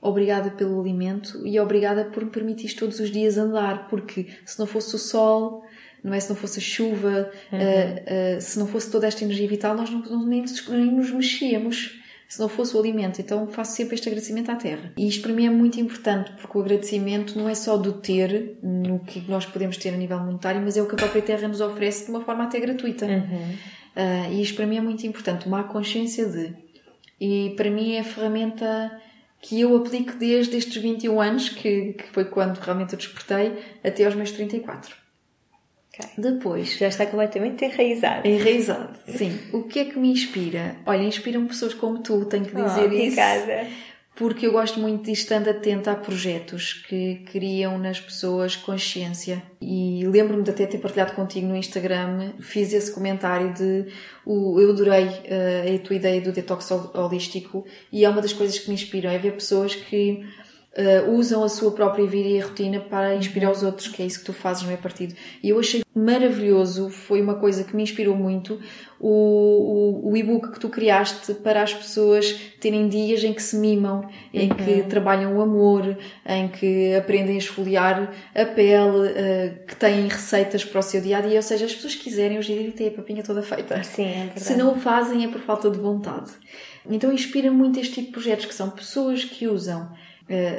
[0.00, 4.66] obrigada pelo alimento e obrigada por me permitir todos os dias andar, porque se não
[4.66, 5.64] fosse o sol,
[6.02, 6.20] não é?
[6.20, 7.58] Se não fosse a chuva, uhum.
[7.58, 11.10] uh, uh, se não fosse toda esta energia vital, nós não, não nem, nem nos
[11.10, 13.20] mexíamos se não fosse o alimento.
[13.20, 14.92] Então faço sempre este agradecimento à terra.
[14.96, 18.58] E isto para mim é muito importante, porque o agradecimento não é só do ter,
[18.62, 21.48] no que nós podemos ter a nível monetário, mas é o que a própria terra
[21.48, 23.06] nos oferece de uma forma até gratuita.
[23.06, 23.56] Uhum.
[23.96, 26.54] Uh, e isto para mim é muito importante, tomar consciência de.
[27.18, 29.00] E para mim é a ferramenta
[29.40, 34.04] que eu aplico desde estes 21 anos, que, que foi quando realmente eu despertei, até
[34.04, 34.94] aos meus 34.
[35.94, 36.10] Okay.
[36.18, 36.76] Depois.
[36.76, 38.28] Já está completamente enraizado.
[38.28, 39.38] Enraizado, sim.
[39.52, 40.76] O que é que me inspira?
[40.84, 43.16] Olha, inspiram pessoas como tu, tenho que dizer oh, isso.
[44.16, 49.42] Porque eu gosto muito de estar atenta a projetos que criam nas pessoas consciência.
[49.60, 53.86] E lembro-me de até ter partilhado contigo no Instagram, fiz esse comentário de
[54.26, 58.68] eu adorei uh, a tua ideia do detox holístico e é uma das coisas que
[58.68, 60.24] me inspiram, é ver pessoas que
[60.76, 64.06] uh, usam a sua própria vida e a rotina para inspirar os outros, que é
[64.06, 65.14] isso que tu fazes no meu partido.
[65.42, 68.60] E eu achei maravilhoso, foi uma coisa que me inspirou muito,
[69.00, 73.56] o, o, o e-book que tu criaste para as pessoas terem dias em que se
[73.56, 74.56] mimam, em uhum.
[74.56, 75.96] que trabalham o amor,
[76.26, 81.18] em que aprendem a esfoliar a pele, uh, que têm receitas para o seu dia
[81.18, 83.82] a dia, ou seja, as pessoas quiserem hoje em dia têm a papinha toda feita.
[83.82, 84.40] Sim, é verdade.
[84.40, 86.30] Se não o fazem é por falta de vontade.
[86.88, 89.90] Então inspira muito este tipo de projetos que são pessoas que usam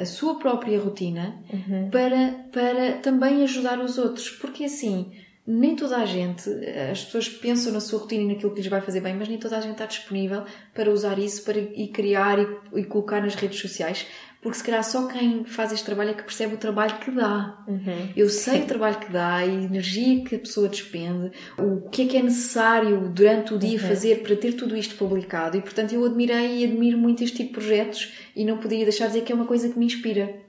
[0.00, 1.90] a sua própria rotina uhum.
[1.90, 4.30] para, para também ajudar os outros.
[4.30, 5.12] Porque assim,
[5.46, 6.48] nem toda a gente,
[6.90, 9.38] as pessoas pensam na sua rotina e naquilo que lhes vai fazer bem, mas nem
[9.38, 10.44] toda a gente está disponível
[10.74, 14.06] para usar isso para, e criar e, e colocar nas redes sociais
[14.40, 17.58] porque se calhar só quem faz este trabalho é que percebe o trabalho que dá.
[17.66, 18.08] Uhum.
[18.16, 22.06] Eu sei o trabalho que dá, a energia que a pessoa despende, o que é
[22.06, 23.88] que é necessário durante o dia uhum.
[23.88, 27.48] fazer para ter tudo isto publicado e portanto eu admirei e admiro muito este tipo
[27.48, 30.47] de projetos e não poderia deixar de dizer que é uma coisa que me inspira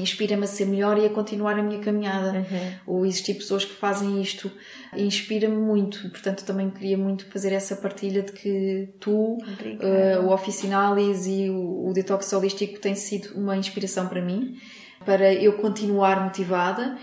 [0.00, 2.38] inspira-me a ser melhor e a continuar a minha caminhada.
[2.38, 2.72] Uhum.
[2.86, 4.50] Ou existir pessoas que fazem isto
[4.96, 6.08] inspira-me muito.
[6.10, 11.88] Portanto, também queria muito fazer essa partilha de que tu, uh, o Oficinalis e o,
[11.88, 14.58] o Detox Holístico têm sido uma inspiração para mim,
[15.04, 16.96] para eu continuar motivada.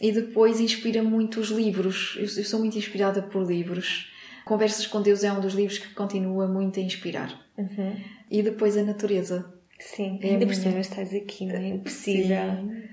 [0.00, 2.14] E depois inspira muito os livros.
[2.16, 4.12] Eu, eu sou muito inspirada por livros.
[4.44, 7.38] Conversas com Deus é um dos livros que continua muito a inspirar.
[7.56, 7.96] Uhum.
[8.30, 12.36] E depois a natureza Sim, é ainda por cima estás aqui, não é impossível.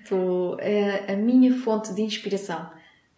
[0.08, 2.70] Sim, é a minha fonte de inspiração,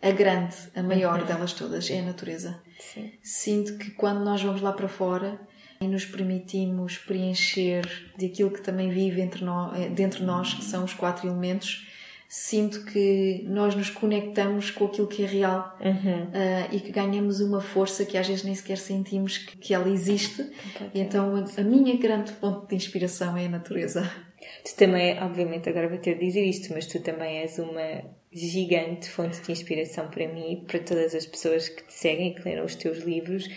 [0.02, 1.26] a grande, a maior uhum.
[1.26, 2.62] delas todas, é a natureza.
[2.80, 3.12] Sim.
[3.22, 5.40] Sinto que quando nós vamos lá para fora
[5.82, 7.86] e nos permitimos preencher
[8.18, 11.28] de aquilo que também vive entre nós, eh, dentro de nós, que são os quatro
[11.28, 11.88] elementos,
[12.28, 16.24] sinto que nós nos conectamos com aquilo que é real uhum.
[16.26, 19.90] uh, e que ganhamos uma força que às vezes nem sequer sentimos que, que ela
[19.90, 20.46] existe.
[20.94, 24.12] E então a, a, minha grande fonte de inspiração é a natureza.
[24.66, 29.10] Tu também, obviamente, agora vou ter de dizer isto, mas tu também és uma gigante
[29.10, 32.48] fonte de inspiração para mim e para todas as pessoas que te seguem e que
[32.48, 33.48] leram os teus livros.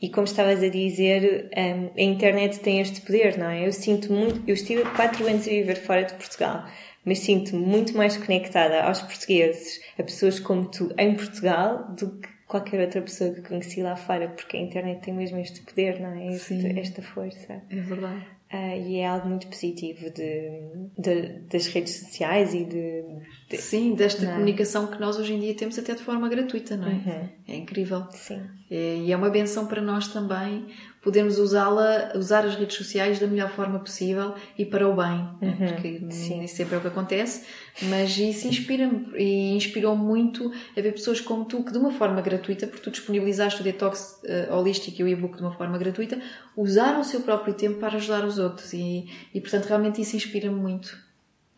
[0.00, 3.66] E como estavas a dizer, um, a internet tem este poder, não é?
[3.66, 4.40] Eu sinto muito.
[4.46, 6.64] Eu estive quatro anos a viver fora de Portugal
[7.04, 12.28] mas sinto-me muito mais conectada aos portugueses, a pessoas como tu em Portugal, do que
[12.46, 16.10] qualquer outra pessoa que conheci lá fora, porque a internet tem mesmo este poder, não
[16.10, 16.34] é?
[16.34, 17.62] Este, esta força.
[17.70, 18.26] É verdade.
[18.52, 20.50] Uh, e é algo muito positivo de,
[20.98, 23.04] de, das redes sociais e de,
[23.48, 24.32] de sim desta não.
[24.32, 24.34] É?
[24.34, 27.28] comunicação que nós hoje em dia temos até de forma gratuita não é uhum.
[27.46, 30.66] é incrível sim é, e é uma benção para nós também
[31.02, 35.56] podermos usá-la, usar as redes sociais da melhor forma possível e para o bem, uhum,
[35.68, 36.38] porque sim.
[36.38, 37.46] nem sempre é o que acontece,
[37.82, 42.20] mas isso inspira-me e inspirou muito a ver pessoas como tu que de uma forma
[42.20, 46.20] gratuita, porque tu disponibilizaste o detox uh, holístico e o e-book de uma forma gratuita,
[46.56, 50.56] usaram o seu próprio tempo para ajudar os outros e, e portanto realmente isso inspira-me
[50.60, 51.09] muito.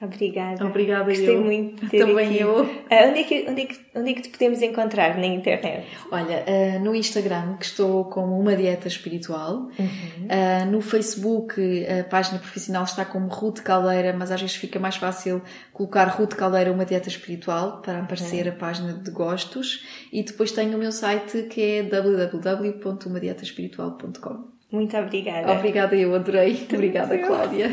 [0.03, 0.66] Obrigada.
[0.66, 1.44] Obrigada, Gostei eu.
[1.44, 2.40] muito de ter Também aqui.
[2.40, 2.64] eu.
[2.64, 5.86] Uh, onde, é que, onde, é que, onde é que te podemos encontrar na internet?
[6.11, 9.68] Olha, uh, no Instagram, que estou como Uma Dieta Espiritual.
[9.78, 9.78] Uhum.
[9.78, 14.96] Uh, no Facebook, a página profissional está como Ruth Caldeira, mas às vezes fica mais
[14.96, 15.40] fácil
[15.72, 18.53] colocar Ruth Caldeira Uma Dieta Espiritual para aparecer uhum.
[18.53, 19.86] a página de gostos.
[20.12, 24.50] E depois tenho o meu site que é www.umadietaespiritual.com.
[24.72, 25.53] Muito obrigada.
[25.53, 26.66] Obrigada, eu adorei.
[26.72, 27.70] Obrigada, Cláudia.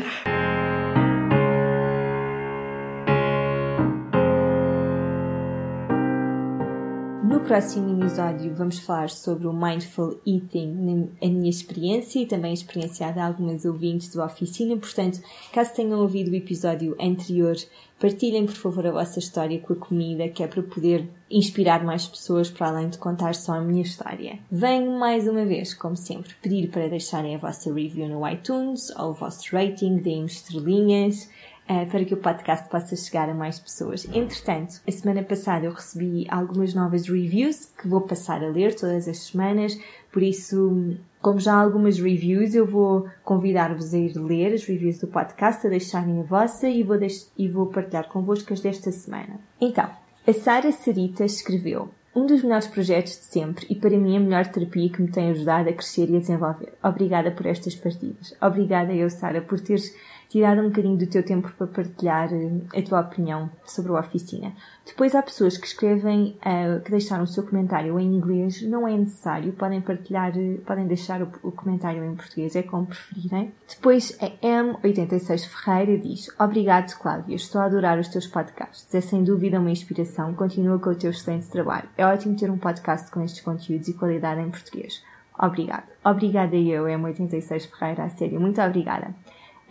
[7.50, 13.10] Próximo episódio vamos falar sobre o Mindful Eating, a minha experiência e também a experiência
[13.10, 14.76] de algumas ouvintes da oficina.
[14.76, 15.20] Portanto,
[15.52, 17.56] caso tenham ouvido o episódio anterior,
[17.98, 22.06] partilhem por favor a vossa história com a comida, que é para poder inspirar mais
[22.06, 24.38] pessoas para além de contar só a minha história.
[24.48, 29.10] Venho mais uma vez, como sempre, pedir para deixarem a vossa review no iTunes ou
[29.10, 31.28] o vosso rating, deem estrelinhas
[31.70, 34.06] uh, para que o podcast possa chegar a mais pessoas.
[34.12, 39.06] Entretanto, a semana passada eu recebi algumas novas reviews que vou passar a ler todas
[39.06, 39.78] as semanas,
[40.10, 44.98] por isso, como já há algumas reviews, eu vou convidar-vos a ir ler as reviews
[44.98, 46.98] do podcast, a deixarem a vossa e vou,
[47.38, 49.38] e vou partilhar convosco as desta semana.
[49.60, 49.88] Então,
[50.26, 54.46] a Sara Sarita escreveu um dos melhores projetos de sempre e para mim a melhor
[54.48, 56.72] terapia que me tem ajudado a crescer e a desenvolver.
[56.82, 58.34] Obrigada por estas partidas.
[58.42, 59.94] Obrigada eu, Sara, por teres
[60.30, 64.52] tirado um bocadinho do teu tempo para partilhar eh, a tua opinião sobre a oficina.
[64.86, 68.96] Depois há pessoas que escrevem, uh, que deixaram o seu comentário em inglês, não é
[68.96, 73.52] necessário, podem partilhar, eh, podem deixar o comentário em português, é como preferirem.
[73.68, 79.24] Depois a M86 Ferreira diz, Obrigado Cláudia, estou a adorar os teus podcasts, é sem
[79.24, 81.88] dúvida uma inspiração, continua com o teu excelente trabalho.
[81.98, 85.02] É ótimo ter um podcast com estes conteúdos e qualidade em português.
[85.36, 85.88] Obrigado.
[86.04, 89.12] Obrigada eu, M86 Ferreira, a sério, muito obrigada.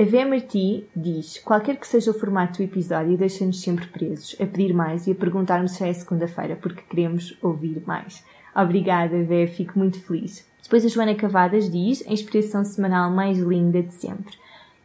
[0.02, 4.74] A VMRT diz: qualquer que seja o formato do episódio, deixa-nos sempre presos, a pedir
[4.74, 8.24] mais e a perguntar-nos se é segunda-feira, porque queremos ouvir mais.
[8.56, 10.47] Obrigada, Vé, fico muito feliz.
[10.64, 14.38] Depois a Joana Cavadas diz: a inspiração semanal mais linda de sempre.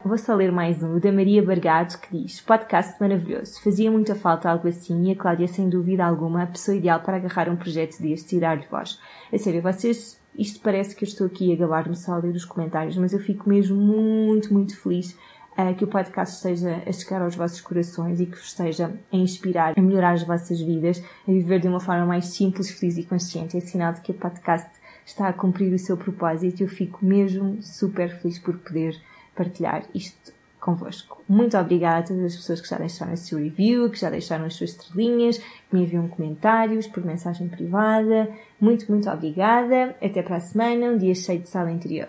[0.05, 3.63] Vou só ler mais um, o da Maria Bargado, que diz: Podcast maravilhoso.
[3.63, 7.19] Fazia muita falta algo assim e a Cláudia, sem dúvida alguma, a pessoa ideal para
[7.19, 8.99] agarrar um projeto destes e dar-lhe voz.
[9.33, 12.45] A sério, vocês isto parece que eu estou aqui a gabar-me só a ler os
[12.45, 15.17] comentários, mas eu fico mesmo muito, muito feliz
[15.57, 19.17] uh, que o podcast esteja a chegar aos vossos corações e que vos esteja a
[19.17, 23.05] inspirar, a melhorar as vossas vidas, a viver de uma forma mais simples, feliz e
[23.05, 23.57] consciente.
[23.57, 24.69] É sinal de que o podcast
[25.07, 29.01] está a cumprir o seu propósito e eu fico mesmo super feliz por poder
[29.35, 30.34] partilhar isto
[30.65, 31.23] convosco.
[31.29, 34.47] Muito obrigada a todas as pessoas que já deixaram a sua review, que já deixaram
[34.47, 38.31] as suas estrelinhas, que me enviam comentários por mensagem privada.
[38.59, 39.95] Muito, muito obrigada.
[40.03, 42.09] Até para a semana, um dia cheio de sala interior.